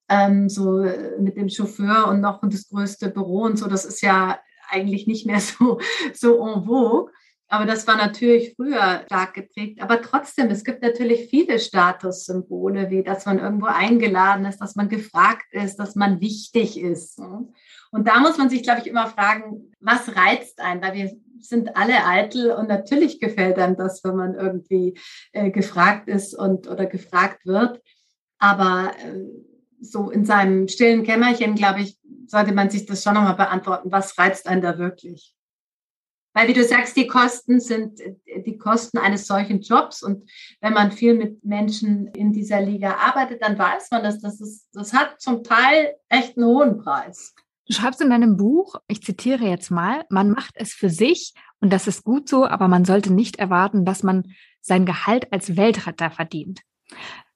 Ähm, 0.08 0.50
so 0.50 0.86
mit 1.20 1.36
dem 1.36 1.50
Chauffeur 1.50 2.10
und 2.10 2.22
noch 2.22 2.41
das 2.43 2.70
größte 2.70 3.10
Büro 3.10 3.41
und 3.41 3.58
so, 3.58 3.67
das 3.67 3.86
ist 3.86 4.02
ja 4.04 4.38
eigentlich 4.70 5.08
nicht 5.08 5.26
mehr 5.26 5.39
so, 5.41 5.80
so 6.13 6.48
en 6.48 6.65
vogue. 6.65 7.12
Aber 7.50 7.65
das 7.65 7.88
war 7.88 7.96
natürlich 7.96 8.54
früher 8.56 9.04
stark 9.08 9.34
geprägt. 9.34 9.82
Aber 9.82 10.02
trotzdem, 10.02 10.52
es 10.52 10.63
gibt 10.63 10.84
natürlich 10.84 11.28
viele 11.30 11.60
Statussymbole, 11.60 12.91
wie 12.91 13.02
dass 13.02 13.26
man 13.26 13.39
irgendwo 13.39 13.65
eingeladen 13.65 14.46
ist, 14.46 14.60
dass 14.60 14.76
man 14.76 14.89
gefragt 14.89 15.46
ist, 15.52 15.78
dass 15.78 15.96
man 15.96 16.22
wichtig 16.22 16.80
ist. 16.80 17.20
Und 17.20 18.08
da 18.08 18.20
muss 18.20 18.38
man 18.38 18.50
sich, 18.50 18.62
glaube 18.62 18.82
ich, 18.82 18.88
immer 18.88 19.08
fragen, 19.08 19.72
was 19.80 20.15
reizt 20.15 20.60
einen? 20.60 20.82
Weil 20.82 20.93
wir 20.93 21.17
sind 21.41 21.76
alle 21.76 22.06
eitel 22.06 22.52
und 22.52 22.67
natürlich 22.67 23.19
gefällt 23.19 23.58
einem 23.58 23.76
das, 23.76 24.04
wenn 24.04 24.15
man 24.15 24.36
irgendwie 24.36 24.97
äh, 25.32 25.52
gefragt 25.52 26.08
ist 26.08 26.34
und 26.34 26.67
oder 26.67 26.86
gefragt 26.86 27.45
wird. 27.45 27.82
Aber 28.39 28.91
äh, 29.00 29.23
so 29.80 30.10
in 30.10 30.26
seinem 30.26 30.67
stillen 30.67 31.04
Kämmerchen, 31.04 31.56
glaube 31.56 31.82
ich, 31.82 31.97
sollte 32.28 32.54
man 32.54 32.69
sich 32.69 32.86
das 32.86 33.04
schon 33.04 33.13
nochmal 33.13 33.36
beantworten. 33.36 33.91
Was 33.91 34.17
reizt 34.17 34.47
einen 34.47 34.62
da 34.62 34.78
wirklich? 34.78 35.34
Weil, 36.38 36.50
wie 36.50 36.54
du 36.54 36.63
sagst, 36.63 36.95
die 36.95 37.08
Kosten 37.08 37.60
sind 37.60 38.00
äh, 38.00 38.43
die 38.43 38.60
Kosten 38.60 39.00
eines 39.00 39.26
solchen 39.26 39.62
Jobs. 39.62 40.04
Und 40.04 40.30
wenn 40.62 40.73
man 40.73 40.91
viel 40.91 41.15
mit 41.15 41.43
Menschen 41.43 42.08
in 42.13 42.32
dieser 42.32 42.62
Liga 42.62 42.91
arbeitet, 42.95 43.41
dann 43.41 43.58
weiß 43.58 43.89
man, 43.89 44.04
dass 44.04 44.19
das, 44.19 44.39
ist, 44.39 44.67
das 44.71 44.93
hat 44.93 45.19
zum 45.19 45.43
Teil 45.43 45.95
echt 46.10 46.38
einen 46.38 46.45
hohen 46.45 46.78
Preis. 46.78 47.34
Du 47.67 47.73
schreibst 47.73 48.01
in 48.01 48.10
deinem 48.10 48.38
Buch, 48.38 48.75
ich 48.88 49.03
zitiere 49.03 49.43
jetzt 49.43 49.71
mal, 49.71 50.06
man 50.10 50.32
macht 50.32 50.53
es 50.56 50.71
für 50.73 50.89
sich 50.89 51.34
und 51.60 51.73
das 51.73 51.88
ist 51.88 52.03
gut 52.03 52.30
so, 52.30 52.45
aber 52.45 52.69
man 52.69 52.86
sollte 52.86 53.12
nicht 53.12 53.38
erwarten, 53.38 53.84
dass 53.84 54.03
man 54.03 54.34
sein 54.62 54.86
Gehalt 54.86 55.34
als 55.34 55.58
Weltretter 55.58 56.10
verdient. 56.10 56.62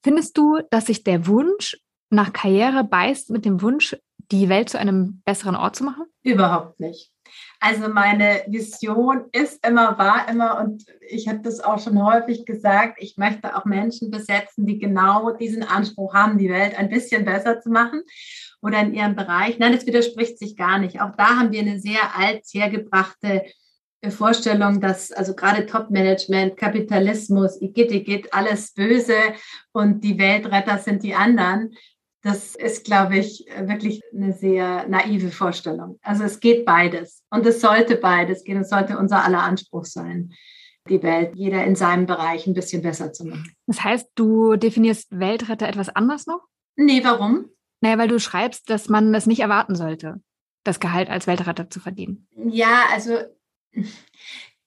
Findest 0.01 0.37
du, 0.37 0.59
dass 0.69 0.85
sich 0.85 1.03
der 1.03 1.27
Wunsch 1.27 1.77
nach 2.09 2.31
Karriere 2.31 2.85
beißt 2.85 3.29
mit 3.29 3.43
dem 3.43 3.61
Wunsch, 3.61 3.97
die 4.31 4.47
Welt 4.47 4.69
zu 4.69 4.79
einem 4.79 5.21
besseren 5.25 5.55
Ort 5.57 5.75
zu 5.75 5.83
machen? 5.83 6.05
Überhaupt 6.23 6.79
nicht. 6.79 7.11
Also 7.59 7.89
meine 7.89 8.43
Vision 8.47 9.25
ist 9.33 9.65
immer, 9.65 9.97
war 9.97 10.29
immer, 10.29 10.59
und 10.59 10.85
ich 11.01 11.27
habe 11.27 11.39
das 11.39 11.59
auch 11.59 11.79
schon 11.79 12.01
häufig 12.03 12.45
gesagt, 12.45 12.97
ich 12.99 13.17
möchte 13.17 13.55
auch 13.55 13.65
Menschen 13.65 14.11
besetzen, 14.11 14.65
die 14.65 14.79
genau 14.79 15.31
diesen 15.31 15.63
Anspruch 15.63 16.13
haben, 16.13 16.37
die 16.37 16.49
Welt 16.49 16.77
ein 16.77 16.89
bisschen 16.89 17.25
besser 17.25 17.59
zu 17.59 17.69
machen 17.69 18.03
oder 18.61 18.79
in 18.81 18.93
ihrem 18.93 19.15
Bereich. 19.15 19.59
Nein, 19.59 19.73
das 19.73 19.85
widerspricht 19.85 20.37
sich 20.37 20.55
gar 20.55 20.77
nicht. 20.77 21.01
Auch 21.01 21.15
da 21.15 21.37
haben 21.37 21.51
wir 21.51 21.61
eine 21.61 21.79
sehr 21.79 22.17
alt 22.17 22.43
hergebrachte 22.51 23.43
äh, 24.01 24.11
Vorstellung, 24.11 24.81
dass 24.81 25.11
also 25.11 25.35
gerade 25.35 25.65
Top-Management, 25.65 26.57
Kapitalismus, 26.57 27.61
Igitt, 27.61 27.91
Igitt, 27.91 28.33
alles 28.33 28.73
böse 28.73 29.17
und 29.71 30.03
die 30.03 30.17
Weltretter 30.17 30.77
sind 30.77 31.03
die 31.03 31.15
anderen. 31.15 31.73
Das 32.23 32.55
ist, 32.55 32.85
glaube 32.85 33.17
ich, 33.17 33.45
wirklich 33.61 34.03
eine 34.13 34.33
sehr 34.33 34.87
naive 34.87 35.31
Vorstellung. 35.31 35.99
Also 36.03 36.23
es 36.23 36.39
geht 36.39 36.65
beides 36.65 37.23
und 37.31 37.45
es 37.47 37.61
sollte 37.61 37.95
beides 37.95 38.43
gehen. 38.43 38.61
Es 38.61 38.69
sollte 38.69 38.99
unser 38.99 39.25
aller 39.25 39.41
Anspruch 39.41 39.85
sein, 39.85 40.31
die 40.87 41.01
Welt, 41.01 41.31
jeder 41.35 41.63
in 41.63 41.75
seinem 41.75 42.05
Bereich 42.05 42.45
ein 42.45 42.53
bisschen 42.53 42.83
besser 42.83 43.11
zu 43.11 43.25
machen. 43.25 43.51
Das 43.65 43.83
heißt, 43.83 44.07
du 44.13 44.55
definierst 44.55 45.07
Weltretter 45.17 45.67
etwas 45.67 45.89
anders 45.89 46.27
noch? 46.27 46.41
Nee, 46.75 47.03
warum? 47.03 47.49
Naja, 47.81 47.97
weil 47.97 48.07
du 48.07 48.19
schreibst, 48.19 48.69
dass 48.69 48.89
man 48.89 49.11
das 49.11 49.25
nicht 49.25 49.39
erwarten 49.39 49.75
sollte, 49.75 50.21
das 50.63 50.79
Gehalt 50.79 51.09
als 51.09 51.27
Weltretter 51.27 51.69
zu 51.69 51.79
verdienen. 51.79 52.27
Ja, 52.35 52.85
also 52.91 53.17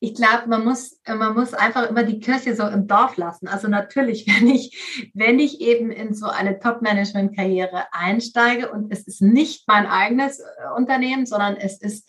ich 0.04 0.14
glaube, 0.14 0.48
man 0.48 0.64
muss, 0.64 1.00
man 1.08 1.32
muss 1.34 1.54
einfach 1.54 1.88
immer 1.88 2.02
die 2.02 2.20
Kirche 2.20 2.54
so 2.54 2.66
im 2.66 2.86
Dorf 2.86 3.16
lassen. 3.16 3.48
Also 3.48 3.68
natürlich, 3.68 4.26
wenn 4.28 4.48
ich, 4.48 5.10
wenn 5.14 5.38
ich 5.38 5.62
eben 5.62 5.90
in 5.90 6.14
so 6.14 6.26
eine 6.26 6.60
Top-Management-Karriere 6.60 7.86
einsteige 7.92 8.70
und 8.70 8.92
es 8.92 9.06
ist 9.06 9.22
nicht 9.22 9.66
mein 9.66 9.86
eigenes 9.86 10.40
äh, 10.40 10.44
Unternehmen, 10.76 11.24
sondern 11.24 11.56
es 11.56 11.80
ist, 11.80 12.06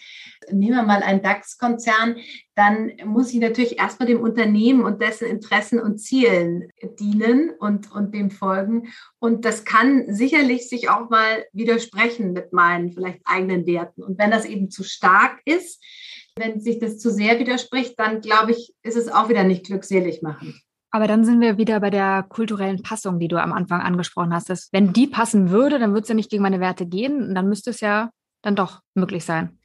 nehmen 0.51 0.75
wir 0.75 0.83
mal 0.83 1.03
einen 1.03 1.21
DAX-Konzern, 1.21 2.17
dann 2.55 2.91
muss 3.05 3.33
ich 3.33 3.39
natürlich 3.39 3.79
erstmal 3.79 4.07
dem 4.07 4.19
Unternehmen 4.19 4.83
und 4.83 5.01
dessen 5.01 5.27
Interessen 5.27 5.79
und 5.79 5.97
Zielen 5.97 6.69
dienen 6.99 7.51
und, 7.59 7.91
und 7.93 8.13
dem 8.13 8.29
folgen. 8.29 8.89
Und 9.19 9.45
das 9.45 9.63
kann 9.63 10.13
sicherlich 10.13 10.67
sich 10.67 10.89
auch 10.89 11.09
mal 11.09 11.45
widersprechen 11.53 12.33
mit 12.33 12.51
meinen 12.51 12.91
vielleicht 12.91 13.21
eigenen 13.23 13.65
Werten. 13.65 14.03
Und 14.03 14.19
wenn 14.19 14.31
das 14.31 14.45
eben 14.45 14.69
zu 14.69 14.83
stark 14.83 15.39
ist, 15.45 15.81
wenn 16.37 16.59
sich 16.59 16.79
das 16.79 16.97
zu 16.97 17.11
sehr 17.11 17.39
widerspricht, 17.39 17.97
dann 17.97 18.21
glaube 18.21 18.51
ich, 18.51 18.73
ist 18.83 18.97
es 18.97 19.09
auch 19.09 19.29
wieder 19.29 19.43
nicht 19.43 19.65
glückselig 19.65 20.21
machen. 20.21 20.59
Aber 20.91 21.07
dann 21.07 21.25
sind 21.25 21.41
wir 21.41 21.57
wieder 21.57 21.79
bei 21.79 21.89
der 21.89 22.23
kulturellen 22.23 22.81
Passung, 22.81 23.19
die 23.19 23.27
du 23.27 23.41
am 23.41 23.53
Anfang 23.53 23.81
angesprochen 23.81 24.33
hast. 24.33 24.49
Dass, 24.49 24.69
wenn 24.71 24.93
die 24.93 25.07
passen 25.07 25.49
würde, 25.49 25.79
dann 25.79 25.91
würde 25.91 26.03
es 26.03 26.09
ja 26.09 26.15
nicht 26.15 26.29
gegen 26.29 26.43
meine 26.43 26.59
Werte 26.59 26.85
gehen. 26.85 27.21
Und 27.21 27.35
dann 27.35 27.49
müsste 27.49 27.71
es 27.71 27.81
ja 27.81 28.11
dann 28.41 28.55
doch 28.55 28.81
möglich 28.93 29.25
sein. 29.25 29.59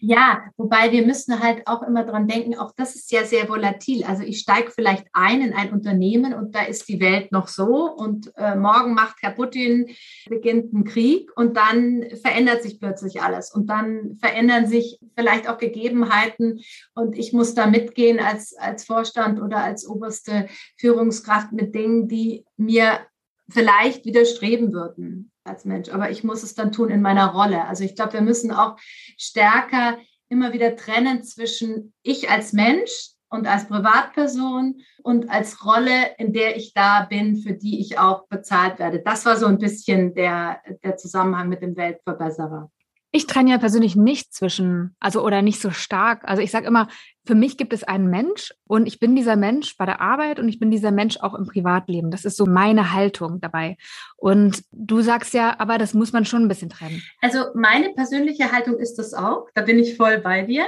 Ja, 0.00 0.42
wobei 0.56 0.92
wir 0.92 1.04
müssen 1.04 1.40
halt 1.40 1.66
auch 1.66 1.82
immer 1.82 2.04
dran 2.04 2.28
denken, 2.28 2.56
auch 2.58 2.72
das 2.76 2.94
ist 2.94 3.10
ja 3.12 3.24
sehr 3.24 3.48
volatil. 3.48 4.04
Also 4.04 4.22
ich 4.22 4.40
steige 4.40 4.70
vielleicht 4.70 5.06
ein 5.12 5.40
in 5.40 5.52
ein 5.52 5.72
Unternehmen 5.72 6.34
und 6.34 6.54
da 6.54 6.64
ist 6.64 6.88
die 6.88 7.00
Welt 7.00 7.32
noch 7.32 7.48
so 7.48 7.90
und 7.90 8.32
äh, 8.36 8.54
morgen 8.54 8.94
macht 8.94 9.16
Herr 9.20 9.32
Putin, 9.32 9.88
beginnt 10.28 10.72
ein 10.72 10.84
Krieg 10.84 11.30
und 11.36 11.56
dann 11.56 12.04
verändert 12.22 12.62
sich 12.62 12.78
plötzlich 12.80 13.22
alles 13.22 13.52
und 13.52 13.68
dann 13.68 14.16
verändern 14.20 14.66
sich 14.66 14.98
vielleicht 15.16 15.48
auch 15.48 15.58
Gegebenheiten 15.58 16.60
und 16.94 17.16
ich 17.16 17.32
muss 17.32 17.54
da 17.54 17.66
mitgehen 17.66 18.20
als, 18.20 18.56
als 18.56 18.84
Vorstand 18.84 19.40
oder 19.40 19.58
als 19.58 19.86
oberste 19.86 20.48
Führungskraft 20.76 21.52
mit 21.52 21.74
Dingen, 21.74 22.08
die 22.08 22.44
mir 22.56 23.00
vielleicht 23.48 24.04
widerstreben 24.04 24.72
würden 24.72 25.30
als 25.46 25.64
Mensch, 25.64 25.88
aber 25.88 26.10
ich 26.10 26.24
muss 26.24 26.42
es 26.42 26.54
dann 26.54 26.72
tun 26.72 26.90
in 26.90 27.02
meiner 27.02 27.32
Rolle. 27.32 27.64
Also 27.66 27.84
ich 27.84 27.94
glaube, 27.94 28.14
wir 28.14 28.20
müssen 28.20 28.50
auch 28.50 28.76
stärker 29.16 29.98
immer 30.28 30.52
wieder 30.52 30.76
trennen 30.76 31.22
zwischen 31.22 31.92
ich 32.02 32.30
als 32.30 32.52
Mensch 32.52 33.12
und 33.28 33.46
als 33.46 33.66
Privatperson 33.68 34.80
und 35.02 35.30
als 35.30 35.64
Rolle, 35.64 36.14
in 36.18 36.32
der 36.32 36.56
ich 36.56 36.74
da 36.74 37.04
bin, 37.04 37.36
für 37.36 37.52
die 37.52 37.80
ich 37.80 37.98
auch 37.98 38.26
bezahlt 38.28 38.78
werde. 38.78 39.02
Das 39.02 39.26
war 39.26 39.36
so 39.36 39.46
ein 39.46 39.58
bisschen 39.58 40.14
der, 40.14 40.60
der 40.84 40.96
Zusammenhang 40.96 41.48
mit 41.48 41.62
dem 41.62 41.76
Weltverbesserer. 41.76 42.70
Ich 43.16 43.26
trenne 43.26 43.50
ja 43.50 43.56
persönlich 43.56 43.96
nicht 43.96 44.34
zwischen, 44.34 44.94
also 45.00 45.24
oder 45.24 45.40
nicht 45.40 45.58
so 45.58 45.70
stark. 45.70 46.28
Also 46.28 46.42
ich 46.42 46.50
sage 46.50 46.66
immer, 46.66 46.88
für 47.24 47.34
mich 47.34 47.56
gibt 47.56 47.72
es 47.72 47.82
einen 47.82 48.10
Mensch 48.10 48.52
und 48.66 48.86
ich 48.86 49.00
bin 49.00 49.16
dieser 49.16 49.36
Mensch 49.36 49.74
bei 49.78 49.86
der 49.86 50.02
Arbeit 50.02 50.38
und 50.38 50.50
ich 50.50 50.58
bin 50.58 50.70
dieser 50.70 50.90
Mensch 50.90 51.16
auch 51.20 51.32
im 51.32 51.46
Privatleben. 51.46 52.10
Das 52.10 52.26
ist 52.26 52.36
so 52.36 52.44
meine 52.44 52.92
Haltung 52.92 53.40
dabei. 53.40 53.78
Und 54.18 54.62
du 54.70 55.00
sagst 55.00 55.32
ja, 55.32 55.58
aber 55.58 55.78
das 55.78 55.94
muss 55.94 56.12
man 56.12 56.26
schon 56.26 56.42
ein 56.42 56.48
bisschen 56.48 56.68
trennen. 56.68 57.02
Also 57.22 57.46
meine 57.54 57.94
persönliche 57.94 58.52
Haltung 58.52 58.76
ist 58.76 58.96
das 58.96 59.14
auch. 59.14 59.48
Da 59.54 59.62
bin 59.62 59.78
ich 59.78 59.96
voll 59.96 60.18
bei 60.18 60.42
dir. 60.42 60.66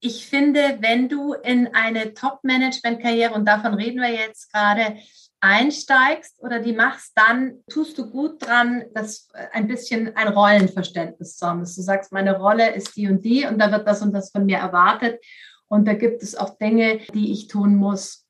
Ich 0.00 0.26
finde, 0.26 0.78
wenn 0.80 1.10
du 1.10 1.34
in 1.34 1.68
eine 1.74 2.14
Top-Management-Karriere, 2.14 3.34
und 3.34 3.46
davon 3.46 3.74
reden 3.74 4.00
wir 4.00 4.10
jetzt 4.10 4.50
gerade, 4.54 4.96
einsteigst 5.44 6.42
oder 6.42 6.58
die 6.58 6.72
machst, 6.72 7.12
dann 7.14 7.62
tust 7.68 7.98
du 7.98 8.10
gut 8.10 8.44
dran, 8.44 8.84
das 8.94 9.28
äh, 9.34 9.46
ein 9.52 9.68
bisschen 9.68 10.16
ein 10.16 10.28
Rollenverständnis 10.28 11.36
zu 11.36 11.46
haben. 11.46 11.60
Dass 11.60 11.76
du 11.76 11.82
sagst, 11.82 12.12
meine 12.12 12.38
Rolle 12.38 12.74
ist 12.74 12.96
die 12.96 13.08
und 13.08 13.24
die 13.24 13.46
und 13.46 13.58
da 13.58 13.70
wird 13.70 13.86
das 13.86 14.00
und 14.00 14.12
das 14.12 14.30
von 14.30 14.46
mir 14.46 14.58
erwartet. 14.58 15.22
Und 15.68 15.86
da 15.86 15.92
gibt 15.94 16.22
es 16.22 16.34
auch 16.34 16.56
Dinge, 16.56 17.00
die 17.12 17.32
ich 17.32 17.48
tun 17.48 17.76
muss, 17.76 18.26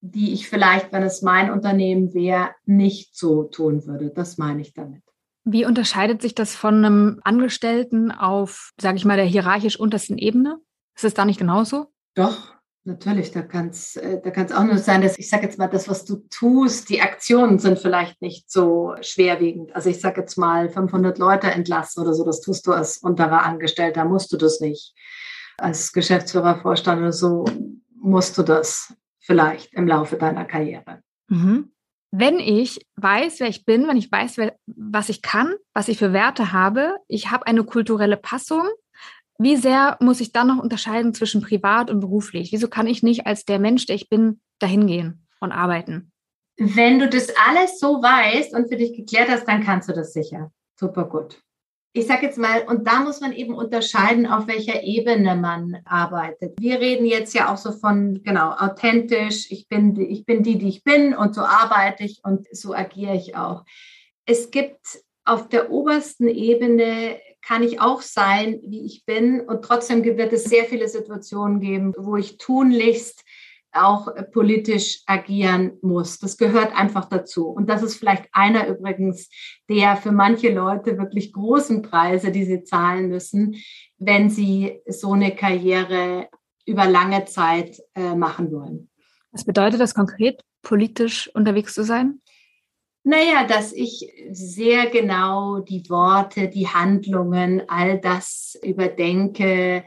die 0.00 0.32
ich 0.32 0.48
vielleicht, 0.48 0.92
wenn 0.92 1.02
es 1.02 1.22
mein 1.22 1.50
Unternehmen 1.50 2.14
wäre, 2.14 2.50
nicht 2.64 3.16
so 3.16 3.44
tun 3.44 3.86
würde. 3.86 4.10
Das 4.10 4.38
meine 4.38 4.62
ich 4.62 4.72
damit. 4.72 5.02
Wie 5.44 5.66
unterscheidet 5.66 6.22
sich 6.22 6.34
das 6.34 6.54
von 6.54 6.84
einem 6.84 7.20
Angestellten 7.22 8.10
auf, 8.10 8.72
sage 8.80 8.96
ich 8.96 9.04
mal, 9.04 9.16
der 9.16 9.26
hierarchisch 9.26 9.78
untersten 9.78 10.16
Ebene? 10.16 10.58
Ist 10.96 11.04
es 11.04 11.14
da 11.14 11.26
nicht 11.26 11.38
genauso? 11.38 11.92
Doch, 12.14 12.54
Natürlich, 12.86 13.30
da 13.30 13.40
kann 13.40 13.68
es 13.68 13.96
äh, 13.96 14.20
da 14.22 14.30
kann's 14.30 14.52
auch 14.52 14.62
nur 14.62 14.76
sein, 14.76 15.00
dass 15.00 15.18
ich 15.18 15.30
sage 15.30 15.44
jetzt 15.44 15.58
mal, 15.58 15.68
das, 15.68 15.88
was 15.88 16.04
du 16.04 16.16
tust, 16.28 16.90
die 16.90 17.00
Aktionen 17.00 17.58
sind 17.58 17.78
vielleicht 17.78 18.20
nicht 18.20 18.50
so 18.50 18.94
schwerwiegend. 19.00 19.74
Also 19.74 19.88
ich 19.88 20.00
sage 20.00 20.20
jetzt 20.20 20.36
mal 20.36 20.68
500 20.68 21.18
Leute 21.18 21.50
entlassen 21.50 22.02
oder 22.02 22.12
so, 22.12 22.24
das 22.24 22.42
tust 22.42 22.66
du 22.66 22.72
als 22.72 22.98
unterer 22.98 23.42
Angestellter, 23.42 24.04
musst 24.04 24.32
du 24.32 24.36
das 24.36 24.60
nicht. 24.60 24.94
Als 25.56 25.94
Geschäftsführer, 25.94 26.60
Vorstand 26.60 27.00
oder 27.00 27.12
so 27.12 27.46
musst 27.94 28.36
du 28.36 28.42
das 28.42 28.94
vielleicht 29.18 29.72
im 29.72 29.88
Laufe 29.88 30.16
deiner 30.16 30.44
Karriere. 30.44 31.00
Mhm. 31.28 31.70
Wenn 32.10 32.38
ich 32.38 32.86
weiß, 32.96 33.40
wer 33.40 33.48
ich 33.48 33.64
bin, 33.64 33.88
wenn 33.88 33.96
ich 33.96 34.12
weiß, 34.12 34.36
wer, 34.36 34.56
was 34.66 35.08
ich 35.08 35.22
kann, 35.22 35.54
was 35.72 35.88
ich 35.88 35.98
für 35.98 36.12
Werte 36.12 36.52
habe, 36.52 36.96
ich 37.08 37.30
habe 37.30 37.46
eine 37.46 37.64
kulturelle 37.64 38.18
Passung, 38.18 38.68
wie 39.38 39.56
sehr 39.56 39.96
muss 40.00 40.20
ich 40.20 40.32
dann 40.32 40.48
noch 40.48 40.62
unterscheiden 40.62 41.14
zwischen 41.14 41.42
privat 41.42 41.90
und 41.90 42.00
beruflich? 42.00 42.52
Wieso 42.52 42.68
kann 42.68 42.86
ich 42.86 43.02
nicht 43.02 43.26
als 43.26 43.44
der 43.44 43.58
Mensch, 43.58 43.86
der 43.86 43.96
ich 43.96 44.08
bin, 44.08 44.40
dahin 44.58 44.86
gehen 44.86 45.26
und 45.40 45.52
arbeiten? 45.52 46.12
Wenn 46.56 47.00
du 47.00 47.08
das 47.08 47.28
alles 47.48 47.80
so 47.80 48.00
weißt 48.00 48.54
und 48.54 48.68
für 48.68 48.76
dich 48.76 48.96
geklärt 48.96 49.28
hast, 49.28 49.46
dann 49.48 49.64
kannst 49.64 49.88
du 49.88 49.92
das 49.92 50.12
sicher. 50.12 50.52
Super 50.78 51.04
gut. 51.04 51.40
Ich 51.96 52.06
sage 52.08 52.26
jetzt 52.26 52.38
mal, 52.38 52.62
und 52.62 52.88
da 52.88 53.00
muss 53.00 53.20
man 53.20 53.32
eben 53.32 53.54
unterscheiden, 53.54 54.26
auf 54.26 54.48
welcher 54.48 54.82
Ebene 54.82 55.36
man 55.36 55.78
arbeitet. 55.84 56.54
Wir 56.58 56.80
reden 56.80 57.06
jetzt 57.06 57.34
ja 57.34 57.52
auch 57.52 57.56
so 57.56 57.70
von, 57.70 58.20
genau, 58.24 58.50
authentisch, 58.50 59.50
ich 59.50 59.68
bin, 59.68 59.96
ich 60.00 60.26
bin 60.26 60.42
die, 60.42 60.58
die 60.58 60.68
ich 60.68 60.82
bin 60.82 61.14
und 61.14 61.36
so 61.36 61.42
arbeite 61.42 62.02
ich 62.02 62.20
und 62.24 62.46
so 62.50 62.74
agiere 62.74 63.14
ich 63.14 63.36
auch. 63.36 63.64
Es 64.26 64.50
gibt 64.50 64.80
auf 65.24 65.48
der 65.48 65.70
obersten 65.70 66.26
Ebene 66.28 67.16
kann 67.46 67.62
ich 67.62 67.80
auch 67.80 68.02
sein, 68.02 68.60
wie 68.64 68.84
ich 68.84 69.04
bin. 69.04 69.40
Und 69.40 69.62
trotzdem 69.62 70.04
wird 70.04 70.32
es 70.32 70.44
sehr 70.44 70.64
viele 70.64 70.88
Situationen 70.88 71.60
geben, 71.60 71.92
wo 71.96 72.16
ich 72.16 72.38
tunlichst 72.38 73.22
auch 73.74 74.08
politisch 74.32 75.02
agieren 75.06 75.78
muss. 75.82 76.18
Das 76.18 76.36
gehört 76.36 76.76
einfach 76.76 77.06
dazu. 77.06 77.48
Und 77.48 77.68
das 77.68 77.82
ist 77.82 77.96
vielleicht 77.96 78.26
einer 78.32 78.68
übrigens 78.68 79.28
der 79.68 79.96
für 79.96 80.12
manche 80.12 80.52
Leute 80.52 80.96
wirklich 80.96 81.32
großen 81.32 81.82
Preise, 81.82 82.30
die 82.30 82.44
sie 82.44 82.62
zahlen 82.62 83.08
müssen, 83.08 83.56
wenn 83.98 84.30
sie 84.30 84.80
so 84.86 85.12
eine 85.12 85.34
Karriere 85.34 86.28
über 86.66 86.86
lange 86.86 87.24
Zeit 87.24 87.80
äh, 87.94 88.14
machen 88.14 88.52
wollen. 88.52 88.90
Was 89.32 89.44
bedeutet 89.44 89.80
das 89.80 89.94
konkret, 89.94 90.40
politisch 90.62 91.28
unterwegs 91.34 91.74
zu 91.74 91.82
sein? 91.82 92.20
Naja, 93.06 93.46
dass 93.46 93.72
ich 93.72 94.10
sehr 94.30 94.86
genau 94.88 95.60
die 95.60 95.88
Worte, 95.90 96.48
die 96.48 96.68
Handlungen, 96.68 97.62
all 97.68 98.00
das 98.00 98.58
überdenke. 98.62 99.84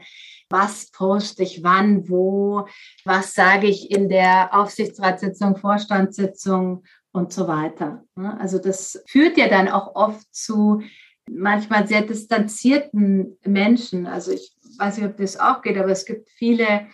Was 0.48 0.90
poste 0.90 1.42
ich 1.42 1.62
wann, 1.62 2.08
wo? 2.08 2.66
Was 3.04 3.34
sage 3.34 3.66
ich 3.66 3.90
in 3.90 4.08
der 4.08 4.54
Aufsichtsratssitzung, 4.54 5.56
Vorstandssitzung 5.56 6.84
und 7.12 7.32
so 7.32 7.48
weiter. 7.48 8.04
Also 8.38 8.58
das 8.58 9.02
führt 9.06 9.36
ja 9.36 9.48
dann 9.48 9.68
auch 9.68 9.94
oft 9.94 10.26
zu 10.32 10.82
manchmal 11.30 11.86
sehr 11.86 12.02
distanzierten 12.02 13.38
Menschen. 13.44 14.06
Also 14.06 14.32
ich 14.32 14.56
weiß 14.78 14.98
nicht, 14.98 15.06
ob 15.08 15.16
das 15.16 15.38
auch 15.38 15.62
geht, 15.62 15.76
aber 15.76 15.90
es 15.90 16.06
gibt 16.06 16.28
viele 16.30 16.86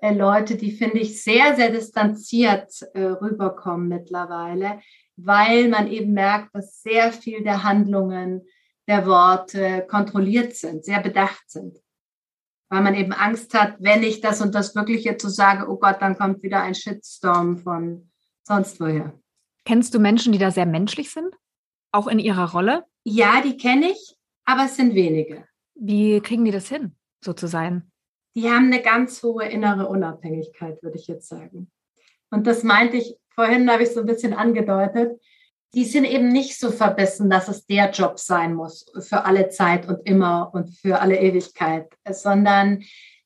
äh, 0.00 0.12
Leute, 0.14 0.56
die 0.56 0.72
finde 0.72 0.98
ich 0.98 1.22
sehr, 1.22 1.54
sehr 1.56 1.70
distanziert 1.70 2.72
äh, 2.94 3.02
rüberkommen 3.02 3.88
mittlerweile, 3.88 4.80
weil 5.18 5.68
man 5.68 5.88
eben 5.88 6.12
merkt, 6.12 6.54
dass 6.54 6.80
sehr 6.82 7.12
viel 7.12 7.42
der 7.42 7.64
Handlungen, 7.64 8.46
der 8.86 9.04
Worte 9.06 9.86
kontrolliert 9.90 10.54
sind, 10.54 10.84
sehr 10.84 11.02
bedacht 11.02 11.50
sind. 11.50 11.78
Weil 12.70 12.82
man 12.82 12.94
eben 12.94 13.12
Angst 13.12 13.52
hat, 13.54 13.76
wenn 13.80 14.02
ich 14.02 14.20
das 14.20 14.40
und 14.40 14.54
das 14.54 14.74
wirklich 14.74 15.04
jetzt 15.04 15.22
so 15.22 15.28
sage, 15.28 15.68
oh 15.68 15.76
Gott, 15.76 15.96
dann 16.00 16.16
kommt 16.16 16.42
wieder 16.42 16.62
ein 16.62 16.74
Shitstorm 16.74 17.58
von 17.58 18.10
sonst 18.44 18.80
woher. 18.80 19.18
Kennst 19.64 19.92
du 19.92 19.98
Menschen, 19.98 20.32
die 20.32 20.38
da 20.38 20.50
sehr 20.50 20.66
menschlich 20.66 21.10
sind? 21.10 21.34
Auch 21.92 22.06
in 22.06 22.18
ihrer 22.18 22.52
Rolle? 22.52 22.84
Ja, 23.04 23.40
die 23.42 23.56
kenne 23.56 23.90
ich, 23.90 24.16
aber 24.44 24.66
es 24.66 24.76
sind 24.76 24.94
wenige. 24.94 25.46
Wie 25.74 26.20
kriegen 26.20 26.44
die 26.44 26.50
das 26.50 26.68
hin, 26.68 26.94
so 27.22 27.32
zu 27.32 27.46
sein? 27.48 27.90
Die 28.34 28.48
haben 28.48 28.66
eine 28.66 28.82
ganz 28.82 29.22
hohe 29.22 29.46
innere 29.46 29.88
Unabhängigkeit, 29.88 30.82
würde 30.82 30.96
ich 30.96 31.06
jetzt 31.06 31.28
sagen. 31.28 31.70
Und 32.30 32.46
das 32.46 32.62
meinte 32.62 32.98
ich 32.98 33.16
vorhin 33.38 33.70
habe 33.70 33.84
ich 33.84 33.90
so 33.90 34.00
ein 34.00 34.06
bisschen 34.06 34.34
angedeutet, 34.34 35.20
die 35.72 35.84
sind 35.84 36.04
eben 36.04 36.26
nicht 36.26 36.58
so 36.58 36.72
verbissen, 36.72 37.30
dass 37.30 37.46
es 37.46 37.66
der 37.66 37.92
Job 37.92 38.18
sein 38.18 38.52
muss 38.52 38.86
für 38.98 39.24
alle 39.26 39.48
Zeit 39.48 39.86
und 39.86 40.00
immer 40.08 40.50
und 40.52 40.76
für 40.76 41.00
alle 41.00 41.20
Ewigkeit, 41.20 41.86
sondern 42.10 42.82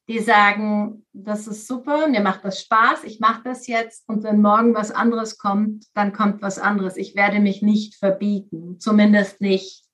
die 0.08 0.18
sagen, 0.18 1.06
das 1.14 1.46
ist 1.46 1.66
super, 1.66 2.08
mir 2.08 2.20
macht 2.20 2.44
das 2.44 2.60
Spaß, 2.60 3.04
ich 3.04 3.20
mache 3.20 3.40
das 3.44 3.66
jetzt 3.68 4.06
und 4.06 4.22
wenn 4.22 4.42
morgen 4.42 4.74
was 4.74 4.90
anderes 4.90 5.38
kommt, 5.38 5.86
dann 5.94 6.12
kommt 6.12 6.42
was 6.42 6.58
anderes. 6.58 6.98
Ich 6.98 7.14
werde 7.14 7.40
mich 7.40 7.62
nicht 7.62 7.94
verbiegen, 7.94 8.78
zumindest 8.80 9.40
nicht 9.40 9.84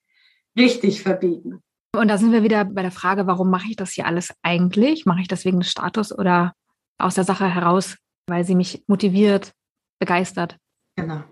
richtig 0.58 1.02
verbiegen. 1.02 1.60
Und 1.94 2.08
da 2.08 2.18
sind 2.18 2.32
wir 2.32 2.42
wieder 2.42 2.64
bei 2.64 2.82
der 2.82 2.90
Frage, 2.90 3.28
warum 3.28 3.50
mache 3.50 3.68
ich 3.70 3.76
das 3.76 3.92
hier 3.92 4.06
alles 4.06 4.34
eigentlich? 4.42 5.06
Mache 5.06 5.20
ich 5.20 5.28
das 5.28 5.44
wegen 5.44 5.60
des 5.60 5.70
Status 5.70 6.10
oder 6.10 6.54
aus 6.98 7.14
der 7.14 7.24
Sache 7.24 7.46
heraus, 7.54 7.96
weil 8.26 8.44
sie 8.44 8.56
mich 8.56 8.82
motiviert, 8.88 9.52
begeistert? 9.98 10.56
Genau, 10.96 11.22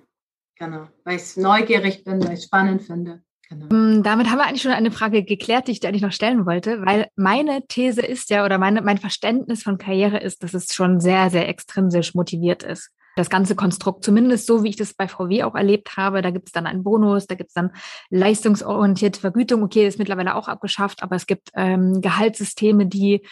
genau. 0.59 0.89
Weil 1.05 1.17
ich 1.17 1.37
neugierig 1.37 2.05
bin, 2.05 2.23
weil 2.23 2.35
ich 2.35 2.41
es 2.41 2.45
spannend 2.45 2.83
finde. 2.83 3.23
Genau. 3.49 3.67
Mm, 3.67 4.03
damit 4.03 4.29
haben 4.29 4.39
wir 4.39 4.47
eigentlich 4.47 4.63
schon 4.63 4.73
eine 4.73 4.91
Frage 4.91 5.23
geklärt, 5.23 5.69
die 5.69 5.73
ich 5.73 5.81
dir 5.81 5.89
eigentlich 5.89 6.03
noch 6.03 6.13
stellen 6.13 6.47
wollte, 6.47 6.85
weil 6.85 7.07
meine 7.15 7.65
These 7.67 8.03
ist 8.03 8.31
ja 8.31 8.45
oder 8.45 8.59
meine, 8.59 8.83
mein 8.83 8.99
Verständnis 8.99 9.63
von 9.63 9.79
Karriere 9.79 10.19
ist, 10.19 10.43
dass 10.43 10.55
es 10.55 10.75
schon 10.75 11.01
sehr, 11.01 11.31
sehr 11.31 11.49
extrinsisch 11.49 12.15
motiviert 12.15 12.65
ist. 12.65 12.91
Das 13.15 13.31
ganze 13.31 13.55
Konstrukt, 13.55 14.05
zumindest 14.05 14.47
so, 14.47 14.63
wie 14.63 14.69
ich 14.69 14.77
das 14.77 14.93
bei 14.93 15.09
VW 15.09 15.45
auch 15.45 15.55
erlebt 15.55 15.97
habe, 15.97 16.21
da 16.21 16.31
gibt 16.31 16.49
es 16.49 16.53
dann 16.53 16.67
einen 16.67 16.83
Bonus, 16.83 17.27
da 17.27 17.35
gibt 17.35 17.49
es 17.49 17.55
dann 17.55 17.71
leistungsorientierte 18.11 19.21
Vergütung. 19.21 19.63
Okay, 19.63 19.87
ist 19.87 19.99
mittlerweile 19.99 20.35
auch 20.35 20.49
abgeschafft, 20.49 21.03
aber 21.03 21.17
es 21.17 21.27
gibt 21.27 21.51
ähm, 21.55 22.03
Gehaltssysteme, 22.03 22.85
die 22.85 23.23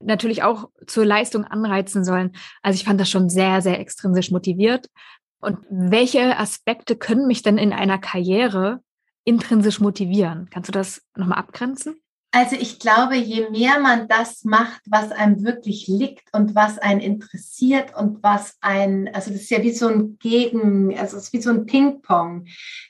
natürlich 0.00 0.42
auch 0.42 0.68
zur 0.86 1.04
Leistung 1.04 1.44
anreizen 1.44 2.04
sollen. 2.04 2.32
Also 2.62 2.76
ich 2.76 2.84
fand 2.84 3.00
das 3.00 3.10
schon 3.10 3.28
sehr, 3.28 3.62
sehr 3.62 3.80
extrinsisch 3.80 4.30
motiviert. 4.30 4.88
Und 5.40 5.58
welche 5.70 6.38
Aspekte 6.38 6.96
können 6.96 7.26
mich 7.26 7.42
denn 7.42 7.58
in 7.58 7.72
einer 7.72 7.98
Karriere 7.98 8.80
intrinsisch 9.24 9.80
motivieren? 9.80 10.48
Kannst 10.50 10.68
du 10.68 10.72
das 10.72 11.02
nochmal 11.16 11.38
abgrenzen? 11.38 11.96
Also 12.36 12.56
ich 12.56 12.80
glaube, 12.80 13.14
je 13.14 13.48
mehr 13.50 13.78
man 13.78 14.08
das 14.08 14.44
macht, 14.44 14.82
was 14.86 15.12
einem 15.12 15.44
wirklich 15.44 15.86
liegt 15.86 16.34
und 16.34 16.56
was 16.56 16.78
einen 16.78 16.98
interessiert 16.98 17.96
und 17.96 18.24
was 18.24 18.56
ein, 18.60 19.08
also 19.14 19.30
das 19.30 19.42
ist 19.42 19.50
ja 19.52 19.62
wie 19.62 19.70
so 19.70 19.86
ein 19.86 20.18
Gegen, 20.18 20.98
also 20.98 21.16
es 21.16 21.26
ist 21.26 21.32
wie 21.32 21.40
so 21.40 21.50
ein 21.50 21.64
Ping-Pong, 21.64 22.46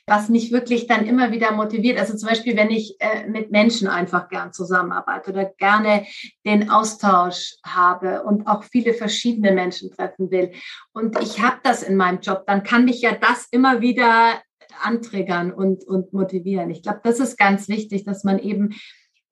was 0.07 0.29
mich 0.29 0.51
wirklich 0.51 0.87
dann 0.87 1.05
immer 1.05 1.31
wieder 1.31 1.51
motiviert. 1.51 1.99
Also 1.99 2.17
zum 2.17 2.29
Beispiel, 2.29 2.57
wenn 2.57 2.71
ich 2.71 2.95
äh, 2.99 3.27
mit 3.27 3.51
Menschen 3.51 3.87
einfach 3.87 4.29
gern 4.29 4.51
zusammenarbeite 4.51 5.29
oder 5.29 5.45
gerne 5.45 6.07
den 6.43 6.71
Austausch 6.71 7.53
habe 7.63 8.23
und 8.23 8.47
auch 8.47 8.63
viele 8.63 8.95
verschiedene 8.95 9.51
Menschen 9.51 9.91
treffen 9.91 10.31
will 10.31 10.53
und 10.91 11.21
ich 11.21 11.39
habe 11.39 11.57
das 11.61 11.83
in 11.83 11.97
meinem 11.97 12.19
Job, 12.19 12.45
dann 12.47 12.63
kann 12.63 12.85
mich 12.85 12.99
ja 13.01 13.11
das 13.11 13.47
immer 13.51 13.79
wieder 13.79 14.41
antriggern 14.81 15.53
und, 15.53 15.83
und 15.87 16.13
motivieren. 16.13 16.71
Ich 16.71 16.81
glaube, 16.81 17.01
das 17.03 17.19
ist 17.19 17.37
ganz 17.37 17.69
wichtig, 17.69 18.05
dass 18.05 18.23
man 18.23 18.39
eben 18.39 18.73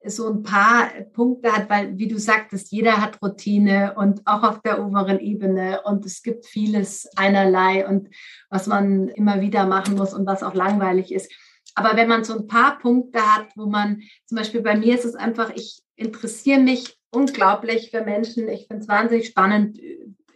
so 0.06 0.28
ein 0.28 0.42
paar 0.42 0.88
Punkte 1.12 1.52
hat, 1.52 1.70
weil, 1.70 1.96
wie 1.96 2.08
du 2.08 2.18
sagtest, 2.18 2.72
jeder 2.72 3.00
hat 3.00 3.22
Routine 3.22 3.94
und 3.96 4.20
auch 4.26 4.42
auf 4.42 4.60
der 4.62 4.84
oberen 4.84 5.18
Ebene 5.20 5.80
und 5.84 6.04
es 6.04 6.22
gibt 6.22 6.46
vieles 6.46 7.08
einerlei 7.16 7.86
und 7.86 8.08
was 8.50 8.66
man 8.66 9.08
immer 9.08 9.40
wieder 9.40 9.66
machen 9.66 9.96
muss 9.96 10.12
und 10.12 10.26
was 10.26 10.42
auch 10.42 10.54
langweilig 10.54 11.12
ist. 11.12 11.32
Aber 11.74 11.96
wenn 11.96 12.08
man 12.08 12.24
so 12.24 12.38
ein 12.38 12.46
paar 12.46 12.78
Punkte 12.78 13.20
hat, 13.20 13.48
wo 13.56 13.66
man, 13.66 14.02
zum 14.26 14.36
Beispiel 14.36 14.60
bei 14.60 14.76
mir 14.76 14.94
ist 14.94 15.04
es 15.04 15.14
einfach, 15.14 15.50
ich 15.54 15.82
interessiere 15.96 16.60
mich 16.60 16.98
unglaublich 17.10 17.90
für 17.90 18.02
Menschen. 18.02 18.48
Ich 18.48 18.66
finde 18.66 18.82
es 18.82 18.88
wahnsinnig 18.88 19.26
spannend, 19.26 19.78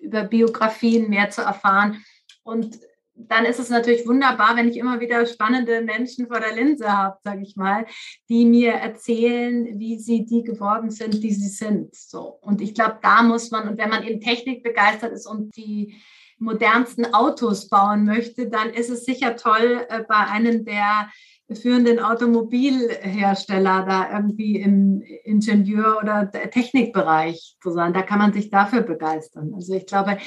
über 0.00 0.24
Biografien 0.24 1.10
mehr 1.10 1.30
zu 1.30 1.42
erfahren. 1.42 2.02
Und 2.42 2.78
dann 3.26 3.44
ist 3.44 3.58
es 3.58 3.68
natürlich 3.68 4.06
wunderbar, 4.06 4.56
wenn 4.56 4.68
ich 4.68 4.76
immer 4.76 5.00
wieder 5.00 5.26
spannende 5.26 5.82
Menschen 5.82 6.28
vor 6.28 6.40
der 6.40 6.54
Linse 6.54 6.90
habe, 6.90 7.18
sage 7.24 7.42
ich 7.42 7.56
mal, 7.56 7.86
die 8.28 8.44
mir 8.44 8.72
erzählen, 8.72 9.78
wie 9.78 9.98
sie 9.98 10.24
die 10.24 10.42
geworden 10.42 10.90
sind, 10.90 11.22
die 11.22 11.32
sie 11.32 11.48
sind. 11.48 11.94
So. 11.94 12.38
Und 12.40 12.60
ich 12.60 12.74
glaube, 12.74 12.98
da 13.02 13.22
muss 13.22 13.50
man, 13.50 13.68
und 13.68 13.78
wenn 13.78 13.90
man 13.90 14.04
eben 14.04 14.20
Technik 14.20 14.62
begeistert 14.62 15.12
ist 15.12 15.26
und 15.26 15.56
die 15.56 15.96
modernsten 16.38 17.12
Autos 17.12 17.68
bauen 17.68 18.04
möchte, 18.04 18.48
dann 18.48 18.70
ist 18.70 18.90
es 18.90 19.04
sicher 19.04 19.36
toll, 19.36 19.86
äh, 19.88 20.04
bei 20.08 20.16
einem 20.16 20.64
der 20.64 21.08
führenden 21.54 21.98
Automobilhersteller 21.98 23.84
da 23.86 24.12
irgendwie 24.12 24.60
im 24.60 25.02
Ingenieur- 25.24 25.98
oder 26.02 26.30
Technikbereich 26.30 27.56
zu 27.62 27.70
sein. 27.70 27.94
Da 27.94 28.02
kann 28.02 28.18
man 28.18 28.34
sich 28.34 28.50
dafür 28.50 28.82
begeistern. 28.82 29.52
Also 29.54 29.74
ich 29.74 29.86
glaube, 29.86 30.18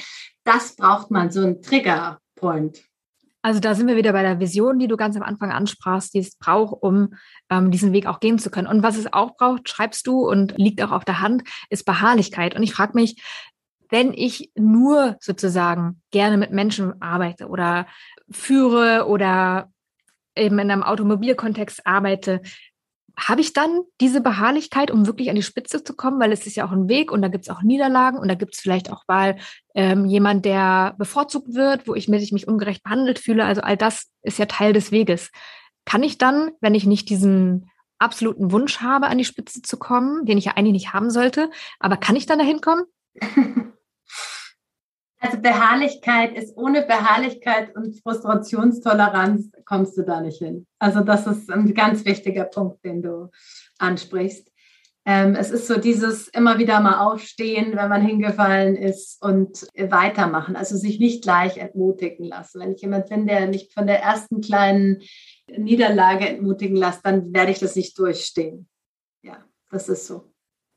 das 0.44 0.74
braucht 0.74 1.10
man, 1.12 1.30
so 1.30 1.42
ein 1.42 1.62
Trigger. 1.62 2.18
Point. 2.42 2.82
Also 3.40 3.58
da 3.58 3.74
sind 3.74 3.88
wir 3.88 3.96
wieder 3.96 4.12
bei 4.12 4.22
der 4.22 4.38
Vision, 4.38 4.78
die 4.78 4.86
du 4.86 4.96
ganz 4.96 5.16
am 5.16 5.22
Anfang 5.22 5.50
ansprachst, 5.50 6.14
die 6.14 6.18
es 6.18 6.36
braucht, 6.36 6.80
um 6.80 7.14
ähm, 7.50 7.70
diesen 7.70 7.92
Weg 7.92 8.06
auch 8.06 8.20
gehen 8.20 8.38
zu 8.38 8.50
können. 8.50 8.68
Und 8.68 8.82
was 8.82 8.96
es 8.96 9.12
auch 9.12 9.36
braucht, 9.36 9.68
schreibst 9.68 10.06
du 10.06 10.28
und 10.28 10.56
liegt 10.58 10.80
auch 10.82 10.92
auf 10.92 11.04
der 11.04 11.20
Hand, 11.20 11.42
ist 11.70 11.84
Beharrlichkeit. 11.84 12.54
Und 12.54 12.62
ich 12.62 12.72
frage 12.72 12.92
mich, 12.94 13.20
wenn 13.90 14.12
ich 14.12 14.52
nur 14.54 15.16
sozusagen 15.20 16.00
gerne 16.12 16.36
mit 16.36 16.52
Menschen 16.52 17.02
arbeite 17.02 17.48
oder 17.48 17.86
führe 18.30 19.06
oder 19.08 19.70
eben 20.36 20.58
in 20.58 20.70
einem 20.70 20.82
Automobilkontext 20.82 21.86
arbeite, 21.86 22.42
habe 23.16 23.40
ich 23.40 23.52
dann 23.52 23.80
diese 24.00 24.20
Beharrlichkeit, 24.20 24.90
um 24.90 25.06
wirklich 25.06 25.30
an 25.30 25.36
die 25.36 25.42
Spitze 25.42 25.84
zu 25.84 25.94
kommen, 25.94 26.20
weil 26.20 26.32
es 26.32 26.46
ist 26.46 26.56
ja 26.56 26.66
auch 26.66 26.72
ein 26.72 26.88
Weg 26.88 27.12
und 27.12 27.22
da 27.22 27.28
gibt 27.28 27.44
es 27.44 27.50
auch 27.50 27.62
Niederlagen 27.62 28.18
und 28.18 28.28
da 28.28 28.34
gibt 28.34 28.54
es 28.54 28.60
vielleicht 28.60 28.90
auch 28.90 29.02
mal 29.06 29.36
ähm, 29.74 30.06
jemand, 30.06 30.44
der 30.44 30.94
bevorzugt 30.98 31.54
wird, 31.54 31.86
wo 31.86 31.94
ich 31.94 32.08
mich, 32.08 32.32
mich 32.32 32.48
ungerecht 32.48 32.82
behandelt 32.82 33.18
fühle. 33.18 33.44
Also 33.44 33.60
all 33.60 33.76
das 33.76 34.10
ist 34.22 34.38
ja 34.38 34.46
Teil 34.46 34.72
des 34.72 34.92
Weges. 34.92 35.30
Kann 35.84 36.02
ich 36.02 36.18
dann, 36.18 36.52
wenn 36.60 36.74
ich 36.74 36.86
nicht 36.86 37.10
diesen 37.10 37.70
absoluten 37.98 38.50
Wunsch 38.50 38.80
habe, 38.80 39.06
an 39.06 39.18
die 39.18 39.24
Spitze 39.24 39.62
zu 39.62 39.76
kommen, 39.76 40.24
den 40.26 40.38
ich 40.38 40.46
ja 40.46 40.52
eigentlich 40.56 40.72
nicht 40.72 40.92
haben 40.92 41.10
sollte, 41.10 41.50
aber 41.78 41.96
kann 41.96 42.16
ich 42.16 42.26
dann 42.26 42.38
dahin 42.38 42.60
kommen? 42.60 42.84
Also 45.22 45.38
Beharrlichkeit 45.38 46.36
ist 46.36 46.56
ohne 46.56 46.82
Beharrlichkeit 46.82 47.76
und 47.76 47.94
Frustrationstoleranz 48.02 49.52
kommst 49.64 49.96
du 49.96 50.02
da 50.02 50.20
nicht 50.20 50.38
hin. 50.38 50.66
Also 50.80 51.00
das 51.00 51.28
ist 51.28 51.48
ein 51.48 51.72
ganz 51.74 52.04
wichtiger 52.04 52.42
Punkt, 52.44 52.84
den 52.84 53.02
du 53.02 53.30
ansprichst. 53.78 54.50
Ähm, 55.04 55.36
es 55.36 55.52
ist 55.52 55.68
so 55.68 55.78
dieses 55.78 56.26
immer 56.26 56.58
wieder 56.58 56.80
mal 56.80 57.06
aufstehen, 57.06 57.76
wenn 57.76 57.88
man 57.88 58.04
hingefallen 58.04 58.74
ist 58.74 59.22
und 59.22 59.68
weitermachen. 59.76 60.56
Also 60.56 60.76
sich 60.76 60.98
nicht 60.98 61.22
gleich 61.22 61.56
entmutigen 61.56 62.26
lassen. 62.26 62.60
Wenn 62.60 62.72
ich 62.72 62.82
jemand 62.82 63.08
bin, 63.08 63.28
der 63.28 63.46
nicht 63.46 63.72
von 63.74 63.86
der 63.86 64.02
ersten 64.02 64.40
kleinen 64.40 65.02
Niederlage 65.46 66.28
entmutigen 66.28 66.76
lässt, 66.76 67.06
dann 67.06 67.32
werde 67.32 67.52
ich 67.52 67.60
das 67.60 67.76
nicht 67.76 67.96
durchstehen. 67.96 68.68
Ja, 69.22 69.44
das 69.70 69.88
ist 69.88 70.08
so. 70.08 70.31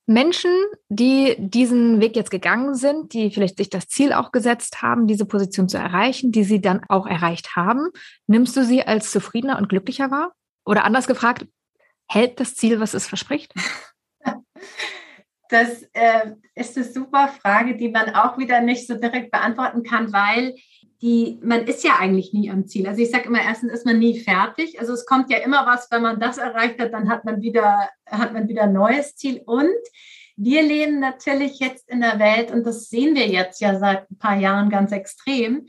Menschen, 0.08 0.52
die 0.88 1.36
diesen 1.39 2.00
Weg 2.00 2.15
jetzt 2.15 2.30
gegangen 2.30 2.76
sind, 2.76 3.13
die 3.13 3.32
vielleicht 3.32 3.58
sich 3.58 3.70
das 3.70 3.88
Ziel 3.88 4.13
auch 4.13 4.32
gesetzt 4.32 4.82
haben, 4.82 5.08
diese 5.08 5.26
Position 5.26 5.68
zu 5.68 5.78
erreichen, 5.78 6.32
die 6.32 6.44
sie 6.44 6.62
dann 6.62 6.82
auch 6.89 7.08
erreicht 7.08 7.56
haben, 7.56 7.89
nimmst 8.28 8.56
du 8.56 8.63
sie 8.63 8.84
als 8.84 9.12
zufriedener 9.12 9.58
und 9.58 9.70
glücklicher 9.70 10.12
wahr? 10.12 10.34
Oder 10.65 10.84
anders 10.84 11.08
gefragt, 11.08 11.48
hält 12.08 12.39
das 12.39 12.56
Ziel, 12.56 12.80
was 12.80 12.94
es 12.94 13.08
verspricht? 13.08 13.54
Das 15.56 15.84
äh, 15.94 16.32
ist 16.54 16.76
eine 16.76 16.86
super 16.86 17.30
Frage, 17.30 17.78
die 17.78 17.88
man 17.88 18.13
auch 18.13 18.38
wieder 18.38 18.60
nicht 18.60 18.88
so 18.88 18.96
direkt 18.96 19.32
beantworten 19.32 19.84
kann, 19.84 20.12
weil 20.12 20.56
die, 21.02 21.39
man 21.41 21.65
ist 21.65 21.86
ja 21.86 21.94
eigentlich 21.98 22.34
nie 22.34 22.52
am 22.52 22.68
Ziel. 22.68 22.86
Also 22.88 23.02
ich 23.02 23.10
sage 23.10 23.30
immer, 23.30 23.41
erstens 23.41 23.72
ist 23.72 23.86
man 23.86 23.98
nie 23.98 24.20
fertig. 24.20 24.78
Also 24.82 24.91
es 24.91 25.06
kommt 25.06 25.32
ja 25.32 25.38
immer 25.38 25.65
was, 25.65 25.89
wenn 25.91 26.02
man 26.02 26.20
das 26.20 26.39
erreicht 26.39 26.78
hat, 26.82 26.91
dann 26.91 27.08
hat 27.08 27.24
man 27.24 27.41
wieder, 27.41 27.89
hat 28.06 28.34
man 28.34 28.50
wieder 28.50 28.63
ein 28.63 28.74
neues 28.74 29.15
Ziel. 29.15 29.41
Und 29.46 29.70
wir 30.36 30.62
leben 30.62 31.00
natürlich 31.00 31.60
jetzt 31.60 31.89
in 31.89 32.02
der 32.02 32.20
Welt, 32.20 32.52
und 32.52 32.65
das 32.65 32.89
sehen 32.89 33.15
wir 33.15 33.28
jetzt 33.28 33.62
ja 33.62 33.80
seit 33.80 34.12
ein 34.12 34.18
paar 34.18 34.36
Jahren 34.36 34.70
ganz 34.70 34.91
extrem, 34.91 35.68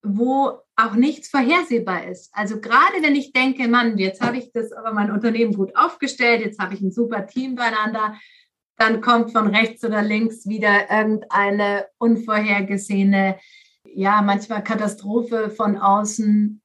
wo 0.00 0.60
auch 0.76 0.94
nichts 0.94 1.28
vorhersehbar 1.28 2.06
ist. 2.06 2.30
Also 2.32 2.60
gerade 2.60 3.02
wenn 3.02 3.16
ich 3.16 3.32
denke, 3.32 3.66
Mann, 3.66 3.98
jetzt 3.98 4.20
habe 4.20 4.38
ich 4.38 4.52
das 4.52 4.70
aber 4.72 4.92
mein 4.92 5.10
Unternehmen 5.10 5.54
gut 5.54 5.74
aufgestellt, 5.74 6.40
jetzt 6.40 6.60
habe 6.60 6.74
ich 6.74 6.80
ein 6.80 6.92
super 6.92 7.26
Team 7.26 7.56
beieinander, 7.56 8.14
dann 8.78 9.00
kommt 9.00 9.32
von 9.32 9.54
rechts 9.54 9.84
oder 9.84 10.02
links 10.02 10.46
wieder 10.46 10.90
irgendeine 10.90 11.86
unvorhergesehene 11.98 13.38
ja, 13.94 14.22
manchmal 14.22 14.62
Katastrophe 14.62 15.50
von 15.50 15.76
außen 15.76 16.60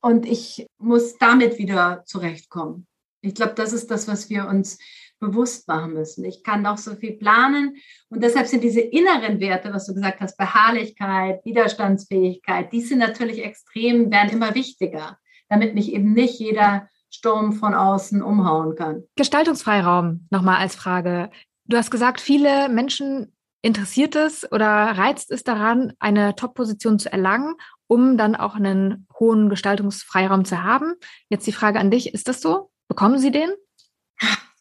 und 0.00 0.26
ich 0.26 0.66
muss 0.78 1.18
damit 1.18 1.58
wieder 1.58 2.02
zurechtkommen. 2.06 2.86
Ich 3.20 3.34
glaube, 3.34 3.54
das 3.54 3.72
ist 3.72 3.90
das, 3.90 4.06
was 4.08 4.30
wir 4.30 4.46
uns 4.46 4.78
bewusst 5.18 5.66
machen 5.66 5.94
müssen. 5.94 6.24
Ich 6.24 6.44
kann 6.44 6.62
noch 6.62 6.78
so 6.78 6.94
viel 6.94 7.14
planen 7.14 7.76
und 8.08 8.22
deshalb 8.22 8.46
sind 8.46 8.62
diese 8.62 8.80
inneren 8.80 9.40
Werte, 9.40 9.72
was 9.72 9.86
du 9.86 9.94
gesagt 9.94 10.20
hast, 10.20 10.36
Beharrlichkeit, 10.36 11.44
Widerstandsfähigkeit, 11.44 12.72
die 12.72 12.80
sind 12.80 12.98
natürlich 12.98 13.44
extrem, 13.44 14.10
werden 14.12 14.30
immer 14.30 14.54
wichtiger, 14.54 15.18
damit 15.48 15.74
mich 15.74 15.92
eben 15.92 16.12
nicht 16.12 16.38
jeder 16.38 16.88
Sturm 17.10 17.52
von 17.52 17.74
außen 17.74 18.22
umhauen 18.22 18.76
kann. 18.76 19.02
Gestaltungsfreiraum 19.16 20.26
nochmal 20.30 20.58
als 20.58 20.76
Frage. 20.76 21.30
Du 21.70 21.76
hast 21.76 21.90
gesagt, 21.90 22.22
viele 22.22 22.70
Menschen 22.70 23.36
interessiert 23.60 24.16
es 24.16 24.50
oder 24.50 24.66
reizt 24.66 25.30
es 25.30 25.44
daran, 25.44 25.92
eine 25.98 26.34
Top-Position 26.34 26.98
zu 26.98 27.12
erlangen, 27.12 27.56
um 27.86 28.16
dann 28.16 28.34
auch 28.36 28.54
einen 28.54 29.06
hohen 29.18 29.50
Gestaltungsfreiraum 29.50 30.46
zu 30.46 30.62
haben? 30.62 30.94
Jetzt 31.28 31.46
die 31.46 31.52
Frage 31.52 31.78
an 31.78 31.90
dich, 31.90 32.14
ist 32.14 32.26
das 32.26 32.40
so? 32.40 32.70
Bekommen 32.88 33.18
Sie 33.18 33.30
den? 33.30 33.50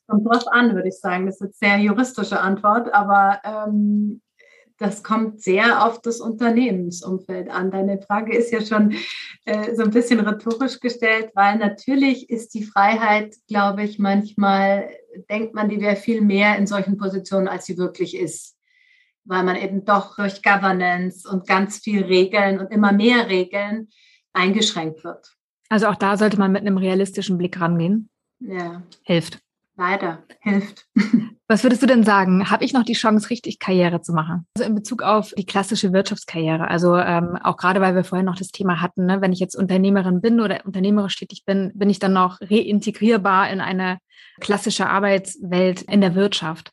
Kommt 0.07 0.27
drauf 0.27 0.47
an, 0.49 0.75
würde 0.75 0.89
ich 0.89 0.99
sagen. 0.99 1.27
Das 1.27 1.35
ist 1.35 1.41
eine 1.41 1.51
sehr 1.53 1.77
juristische 1.77 2.41
Antwort, 2.41 2.93
aber 2.93 3.39
ähm, 3.45 4.21
das 4.77 5.01
kommt 5.01 5.41
sehr 5.41 5.85
auf 5.85 6.01
das 6.01 6.19
Unternehmensumfeld 6.19 7.49
an. 7.49 7.71
Deine 7.71 8.01
Frage 8.01 8.35
ist 8.35 8.51
ja 8.51 8.61
schon 8.61 8.95
äh, 9.45 9.73
so 9.75 9.83
ein 9.83 9.91
bisschen 9.91 10.19
rhetorisch 10.19 10.79
gestellt, 10.81 11.31
weil 11.35 11.57
natürlich 11.57 12.29
ist 12.29 12.53
die 12.53 12.63
Freiheit, 12.63 13.35
glaube 13.47 13.83
ich, 13.83 13.97
manchmal 13.97 14.89
denkt 15.25 15.53
man, 15.53 15.69
die 15.69 15.79
wäre 15.81 15.95
viel 15.95 16.21
mehr 16.21 16.57
in 16.57 16.67
solchen 16.67 16.97
Positionen, 16.97 17.47
als 17.47 17.65
sie 17.65 17.77
wirklich 17.77 18.15
ist. 18.15 18.57
Weil 19.25 19.43
man 19.43 19.55
eben 19.55 19.83
doch 19.83 20.15
durch 20.15 20.41
Governance 20.41 21.29
und 21.29 21.47
ganz 21.47 21.79
viel 21.79 22.03
Regeln 22.05 22.59
und 22.59 22.71
immer 22.71 22.91
mehr 22.93 23.27
Regeln 23.27 23.89
eingeschränkt 24.33 25.03
wird. 25.03 25.33
Also 25.69 25.87
auch 25.87 25.95
da 25.95 26.17
sollte 26.17 26.37
man 26.37 26.51
mit 26.51 26.61
einem 26.61 26.77
realistischen 26.77 27.37
Blick 27.37 27.59
rangehen. 27.59 28.09
Ja. 28.39 28.83
Hilft. 29.03 29.39
Leider, 29.75 30.23
hilft. 30.39 30.87
Was 31.49 31.63
würdest 31.63 31.81
du 31.81 31.87
denn 31.87 32.03
sagen? 32.03 32.49
Habe 32.49 32.65
ich 32.65 32.73
noch 32.73 32.83
die 32.83 32.93
Chance, 32.93 33.29
richtig 33.29 33.59
Karriere 33.59 34.01
zu 34.01 34.11
machen? 34.11 34.45
Also 34.57 34.67
in 34.67 34.75
Bezug 34.75 35.01
auf 35.01 35.33
die 35.37 35.45
klassische 35.45 35.93
Wirtschaftskarriere. 35.93 36.67
Also 36.67 36.97
ähm, 36.97 37.37
auch 37.41 37.55
gerade, 37.55 37.79
weil 37.79 37.95
wir 37.95 38.03
vorhin 38.03 38.25
noch 38.25 38.35
das 38.35 38.49
Thema 38.49 38.81
hatten, 38.81 39.05
ne? 39.05 39.21
wenn 39.21 39.31
ich 39.31 39.39
jetzt 39.39 39.55
Unternehmerin 39.55 40.19
bin 40.19 40.41
oder 40.41 40.65
unternehmerisch 40.65 41.15
tätig 41.15 41.45
bin, 41.45 41.71
bin 41.73 41.89
ich 41.89 41.99
dann 41.99 42.11
noch 42.11 42.41
reintegrierbar 42.41 43.49
in 43.49 43.61
eine 43.61 43.99
klassische 44.41 44.87
Arbeitswelt 44.87 45.83
in 45.83 46.01
der 46.01 46.15
Wirtschaft. 46.15 46.71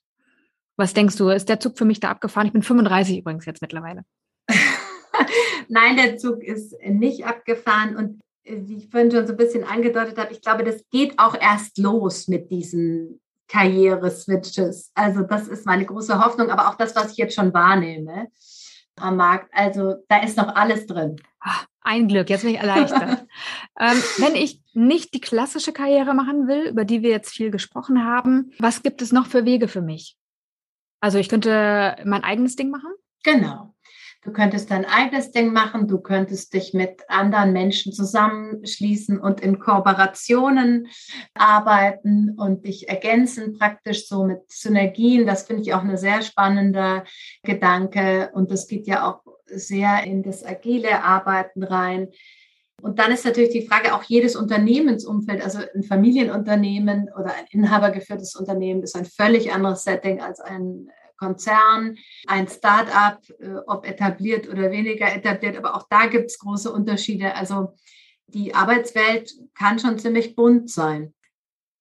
Was 0.77 0.93
denkst 0.93 1.17
du? 1.17 1.29
Ist 1.29 1.49
der 1.49 1.61
Zug 1.61 1.79
für 1.79 1.85
mich 1.85 2.01
da 2.01 2.11
abgefahren? 2.11 2.49
Ich 2.49 2.53
bin 2.53 2.63
35 2.63 3.19
übrigens 3.19 3.47
jetzt 3.47 3.63
mittlerweile. 3.63 4.03
Nein, 5.69 5.97
der 5.97 6.17
Zug 6.17 6.43
ist 6.43 6.75
nicht 6.85 7.27
abgefahren. 7.27 7.97
Und 7.97 8.21
äh, 8.43 8.57
wie 8.65 8.79
ich 8.79 8.91
vorhin 8.91 9.13
schon 9.13 9.25
so 9.25 9.35
ein 9.35 9.37
bisschen 9.37 9.63
angedeutet 9.63 10.19
habe, 10.19 10.33
ich 10.33 10.41
glaube, 10.41 10.65
das 10.65 10.83
geht 10.91 11.17
auch 11.21 11.41
erst 11.41 11.79
los 11.79 12.27
mit 12.27 12.51
diesen 12.51 13.21
Karriere-Switches. 13.55 14.91
Also 14.95 15.23
das 15.23 15.47
ist 15.47 15.65
meine 15.65 15.87
große 15.87 16.19
Hoffnung, 16.19 16.51
aber 16.51 16.69
auch 16.69 16.75
das, 16.75 16.97
was 16.97 17.13
ich 17.13 17.19
jetzt 17.19 17.37
schon 17.37 17.55
wahrnehme 17.55 18.29
am 18.97 19.17
Markt. 19.17 19.49
Also 19.53 19.95
da 20.09 20.23
ist 20.23 20.37
noch 20.37 20.55
alles 20.57 20.87
drin. 20.87 21.17
Ach, 21.39 21.67
ein 21.83 22.09
Glück, 22.09 22.31
jetzt 22.31 22.43
bin 22.43 22.55
ich 22.55 22.61
erleichtert. 22.61 23.27
ähm, 23.81 24.03
wenn 24.19 24.35
ich 24.35 24.61
nicht 24.73 25.15
die 25.15 25.21
klassische 25.21 25.73
Karriere 25.73 26.15
machen 26.15 26.49
will, 26.49 26.69
über 26.69 26.85
die 26.85 27.03
wir 27.03 27.11
jetzt 27.11 27.31
viel 27.31 27.51
gesprochen 27.51 28.05
haben, 28.05 28.53
was 28.59 28.83
gibt 28.83 29.03
es 29.03 29.13
noch 29.13 29.27
für 29.27 29.45
Wege 29.45 29.69
für 29.69 29.83
mich? 29.83 30.17
Also 31.01 31.19
ich 31.19 31.29
könnte 31.29 31.97
mein 32.05 32.25
eigenes 32.25 32.57
Ding 32.57 32.71
machen? 32.71 32.91
Genau. 33.23 33.74
Du 34.25 34.33
könntest 34.33 34.71
dein 34.71 34.87
eigenes 34.87 35.33
Ding 35.33 35.53
machen, 35.53 35.87
du 35.87 35.99
könntest 35.99 36.55
dich 36.55 36.73
mit 36.73 37.03
anderen 37.09 37.53
Menschen 37.53 37.93
zusammenschließen 37.93 39.19
und 39.19 39.43
in 39.43 39.59
Kooperationen 39.59 40.89
arbeiten 41.35 42.31
und 42.39 42.67
dich 42.67 42.89
ergänzen, 42.89 43.59
praktisch 43.59 44.09
so 44.09 44.25
mit 44.25 44.51
Synergien. 44.51 45.27
Das 45.27 45.43
finde 45.43 45.63
ich 45.63 45.75
auch 45.75 45.83
eine 45.83 45.99
sehr 45.99 46.23
spannender 46.23 47.05
Gedanke 47.43 48.31
und 48.33 48.51
das 48.51 48.67
geht 48.67 48.87
ja 48.87 49.07
auch 49.07 49.21
sehr 49.45 50.05
in 50.05 50.23
das 50.23 50.43
agile 50.43 51.05
Arbeiten 51.05 51.63
rein. 51.63 52.09
Und 52.81 52.99
dann 52.99 53.13
ist 53.13 53.27
natürlich 53.27 53.53
die 53.53 53.67
Frage, 53.67 53.95
auch 53.95 54.05
jedes 54.05 54.37
Unternehmensumfeld, 54.37 55.43
also 55.43 55.59
ein 55.75 55.83
Familienunternehmen 55.83 57.11
oder 57.15 57.35
ein 57.35 57.47
inhabergeführtes 57.51 58.35
Unternehmen 58.37 58.83
ist 58.83 58.97
ein 58.97 59.05
völlig 59.05 59.53
anderes 59.53 59.85
Setting 59.85 60.23
als 60.23 60.41
ein 60.41 60.89
Konzern, 61.17 61.97
ein 62.27 62.49
Start-up, 62.49 63.23
äh, 63.39 63.57
ob 63.67 63.87
etabliert 63.87 64.49
oder 64.49 64.71
weniger 64.71 65.15
etabliert, 65.15 65.57
aber 65.57 65.75
auch 65.77 65.87
da 65.89 66.07
gibt 66.07 66.31
es 66.31 66.39
große 66.39 66.71
Unterschiede. 66.71 67.35
Also 67.35 67.75
die 68.27 68.55
Arbeitswelt 68.55 69.33
kann 69.55 69.79
schon 69.79 69.99
ziemlich 69.99 70.35
bunt 70.35 70.71
sein. 70.71 71.15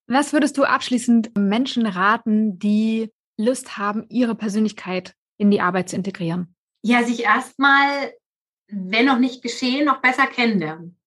Was 0.07 0.33
würdest 0.33 0.57
du 0.57 0.63
abschließend 0.63 1.37
Menschen 1.37 1.85
raten, 1.85 2.59
die 2.59 3.11
Lust 3.37 3.77
haben, 3.77 4.05
ihre 4.09 4.35
Persönlichkeit 4.35 5.15
in 5.37 5.49
die 5.49 5.61
Arbeit 5.61 5.89
zu 5.89 5.95
integrieren? 5.95 6.55
Ja, 6.83 7.03
sich 7.03 7.23
erstmal, 7.23 8.13
wenn 8.67 9.05
noch 9.05 9.19
nicht 9.19 9.41
geschehen, 9.41 9.85
noch 9.85 10.01
besser 10.01 10.27
kennenlernen. 10.27 10.99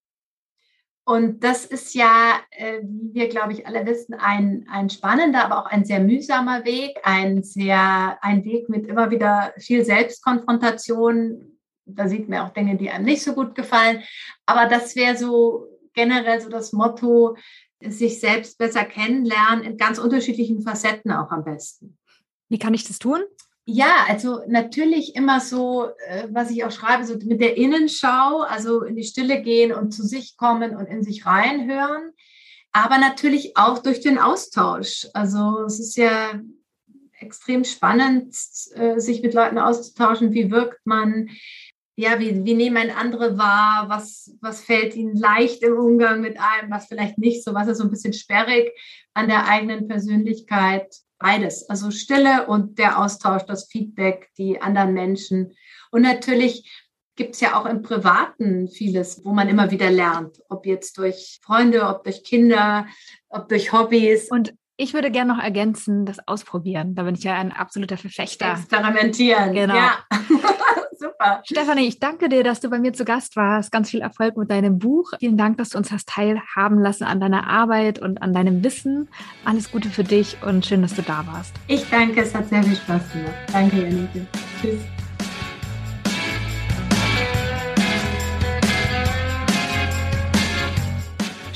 Und 1.08 1.44
das 1.44 1.64
ist 1.64 1.94
ja, 1.94 2.40
äh, 2.50 2.80
wie 2.82 3.14
wir, 3.14 3.28
glaube 3.28 3.52
ich, 3.52 3.64
alle 3.64 3.86
wissen, 3.86 4.14
ein, 4.14 4.66
ein 4.68 4.90
spannender, 4.90 5.44
aber 5.44 5.60
auch 5.60 5.70
ein 5.70 5.84
sehr 5.84 6.00
mühsamer 6.00 6.64
Weg, 6.64 6.98
ein 7.04 7.44
sehr, 7.44 8.18
ein 8.22 8.44
Weg 8.44 8.68
mit 8.68 8.88
immer 8.88 9.12
wieder 9.12 9.54
viel 9.56 9.84
Selbstkonfrontation. 9.84 11.60
Da 11.84 12.08
sieht 12.08 12.28
man 12.28 12.40
auch 12.40 12.52
Dinge, 12.52 12.76
die 12.76 12.90
einem 12.90 13.04
nicht 13.04 13.22
so 13.22 13.34
gut 13.34 13.54
gefallen. 13.54 14.02
Aber 14.46 14.66
das 14.66 14.96
wäre 14.96 15.16
so 15.16 15.68
generell 15.94 16.40
so 16.40 16.48
das 16.48 16.72
Motto, 16.72 17.36
sich 17.80 18.18
selbst 18.18 18.58
besser 18.58 18.84
kennenlernen 18.84 19.64
in 19.64 19.76
ganz 19.76 19.98
unterschiedlichen 19.98 20.62
Facetten 20.62 21.12
auch 21.12 21.30
am 21.30 21.44
besten. 21.44 21.96
Wie 22.48 22.58
kann 22.58 22.74
ich 22.74 22.82
das 22.82 22.98
tun? 22.98 23.20
Ja, 23.68 24.05
also 24.07 24.42
natürlich 24.46 25.16
immer 25.16 25.40
so, 25.40 25.88
äh, 26.07 26.29
was 26.31 26.50
ich 26.52 26.62
auch 26.64 26.70
schreibe, 26.70 27.05
so 27.05 27.16
mit 27.16 27.40
der 27.40 27.57
Innenschau, 27.57 28.42
also 28.42 28.83
in 28.83 28.94
die 28.94 29.02
Stille 29.02 29.42
gehen 29.42 29.72
und 29.72 29.90
zu 29.90 30.05
sich 30.05 30.37
kommen 30.37 30.76
und 30.76 30.87
in 30.87 31.02
sich 31.02 31.26
reinhören, 31.26 32.12
aber 32.70 32.98
natürlich 32.98 33.57
auch 33.57 33.79
durch 33.81 34.00
den 34.00 34.18
Austausch. 34.18 35.09
Also 35.14 35.64
es 35.66 35.81
ist 35.81 35.96
ja 35.96 36.40
extrem 37.18 37.64
spannend, 37.64 38.37
äh, 38.74 39.00
sich 39.00 39.22
mit 39.22 39.35
Leuten 39.35 39.59
auszutauschen. 39.59 40.33
Wie 40.33 40.52
wirkt 40.52 40.87
man? 40.87 41.31
Ja, 41.96 42.20
wie, 42.20 42.44
wie 42.44 42.55
nehmen 42.55 42.76
ein 42.76 42.90
andere 42.94 43.37
wahr? 43.37 43.87
Was, 43.88 44.37
was 44.40 44.61
fällt 44.61 44.94
ihnen 44.94 45.16
leicht 45.16 45.64
im 45.64 45.76
Umgang 45.76 46.20
mit 46.20 46.38
einem? 46.38 46.70
Was 46.70 46.87
vielleicht 46.87 47.18
nicht 47.18 47.42
so? 47.42 47.52
Was 47.52 47.66
ist 47.66 47.79
so 47.79 47.85
ein 47.85 47.90
bisschen 47.90 48.12
sperrig 48.12 48.70
an 49.12 49.26
der 49.26 49.48
eigenen 49.48 49.88
Persönlichkeit? 49.88 50.94
Beides, 51.18 51.68
also 51.70 51.90
Stille 51.90 52.46
und 52.46 52.79
der 52.79 52.98
Austausch, 52.98 53.44
das 53.44 53.68
Feedback, 53.68 54.31
die 54.37 54.61
anderen 54.61 54.92
Menschen. 54.92 55.55
Und 55.90 56.02
natürlich 56.02 56.87
gibt 57.16 57.35
es 57.35 57.40
ja 57.40 57.59
auch 57.59 57.64
im 57.64 57.83
Privaten 57.83 58.68
vieles, 58.68 59.24
wo 59.24 59.33
man 59.33 59.48
immer 59.48 59.70
wieder 59.70 59.90
lernt, 59.90 60.38
ob 60.50 60.66
jetzt 60.66 60.98
durch 60.98 61.40
Freunde, 61.42 61.87
ob 61.87 62.05
durch 62.05 62.22
Kinder, 62.22 62.87
ob 63.29 63.48
durch 63.48 63.72
Hobbys. 63.72 64.31
Und 64.31 64.55
ich 64.76 64.92
würde 64.92 65.11
gerne 65.11 65.35
noch 65.35 65.42
ergänzen, 65.42 66.05
das 66.05 66.18
Ausprobieren. 66.29 66.94
Da 66.94 67.05
bin 67.05 67.14
ich 67.14 67.24
ja 67.24 67.35
ein 67.35 67.52
absoluter 67.52 67.96
Verfechter. 67.96 68.52
Experimentieren. 68.52 69.55
Genau. 69.55 69.74
Ja. 69.74 70.05
Super. 70.98 71.42
Stefanie, 71.44 71.87
ich 71.87 71.98
danke 71.98 72.28
dir, 72.28 72.42
dass 72.42 72.61
du 72.61 72.70
bei 72.70 72.78
mir 72.78 72.92
zu 72.92 73.04
Gast 73.04 73.37
warst. 73.37 73.70
Ganz 73.70 73.90
viel 73.90 74.00
Erfolg 74.00 74.37
mit 74.37 74.50
deinem 74.50 74.78
Buch. 74.78 75.12
Vielen 75.18 75.37
Dank, 75.37 75.59
dass 75.59 75.70
du 75.70 75.78
uns 75.78 75.92
hast 75.92 76.09
teilhaben 76.09 76.78
lassen 76.78 77.04
an 77.04 77.20
deiner 77.20 77.46
Arbeit 77.48 77.98
und 77.98 78.22
an 78.22 78.32
deinem 78.32 78.64
Wissen. 78.64 79.09
Alles 79.44 79.70
Gute 79.70 79.88
für 79.88 80.04
dich 80.04 80.37
und 80.42 80.64
schön, 80.64 80.82
dass 80.82 80.94
du 80.94 81.02
da 81.02 81.24
warst. 81.30 81.54
Ich 81.66 81.88
danke, 81.90 82.22
es 82.22 82.35
hat 82.35 82.48
sehr 82.48 82.62
viel 82.62 82.76
Spaß 82.76 83.12
gemacht. 83.12 83.35
Danke, 83.52 83.82
Janike. 83.82 84.26
Tschüss. 84.61 84.80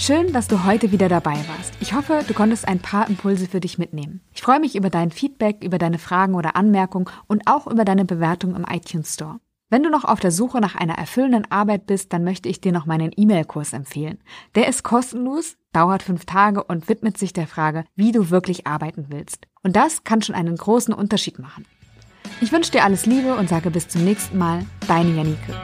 Schön, 0.00 0.32
dass 0.32 0.48
du 0.48 0.64
heute 0.64 0.92
wieder 0.92 1.10
dabei 1.10 1.36
warst. 1.46 1.74
Ich 1.80 1.92
hoffe, 1.92 2.24
du 2.26 2.32
konntest 2.32 2.66
ein 2.66 2.78
paar 2.78 3.06
Impulse 3.10 3.46
für 3.46 3.60
dich 3.60 3.76
mitnehmen. 3.76 4.22
Ich 4.32 4.40
freue 4.40 4.58
mich 4.58 4.74
über 4.74 4.88
dein 4.88 5.10
Feedback, 5.10 5.62
über 5.62 5.76
deine 5.76 5.98
Fragen 5.98 6.34
oder 6.36 6.56
Anmerkungen 6.56 7.04
und 7.26 7.42
auch 7.44 7.66
über 7.66 7.84
deine 7.84 8.06
Bewertung 8.06 8.56
im 8.56 8.64
iTunes 8.64 9.12
Store. 9.12 9.40
Wenn 9.68 9.82
du 9.82 9.90
noch 9.90 10.06
auf 10.06 10.18
der 10.18 10.30
Suche 10.30 10.58
nach 10.58 10.74
einer 10.74 10.94
erfüllenden 10.94 11.52
Arbeit 11.52 11.84
bist, 11.84 12.14
dann 12.14 12.24
möchte 12.24 12.48
ich 12.48 12.62
dir 12.62 12.72
noch 12.72 12.86
meinen 12.86 13.10
E-Mail-Kurs 13.14 13.74
empfehlen. 13.74 14.16
Der 14.54 14.68
ist 14.68 14.84
kostenlos, 14.84 15.58
dauert 15.74 16.02
fünf 16.02 16.24
Tage 16.24 16.64
und 16.64 16.88
widmet 16.88 17.18
sich 17.18 17.34
der 17.34 17.46
Frage, 17.46 17.84
wie 17.94 18.10
du 18.10 18.30
wirklich 18.30 18.66
arbeiten 18.66 19.08
willst. 19.10 19.48
Und 19.62 19.76
das 19.76 20.02
kann 20.02 20.22
schon 20.22 20.34
einen 20.34 20.56
großen 20.56 20.94
Unterschied 20.94 21.38
machen. 21.38 21.66
Ich 22.40 22.52
wünsche 22.52 22.72
dir 22.72 22.84
alles 22.84 23.04
Liebe 23.04 23.34
und 23.34 23.50
sage 23.50 23.70
bis 23.70 23.88
zum 23.88 24.02
nächsten 24.04 24.38
Mal, 24.38 24.64
deine 24.88 25.14
Janike. 25.14 25.54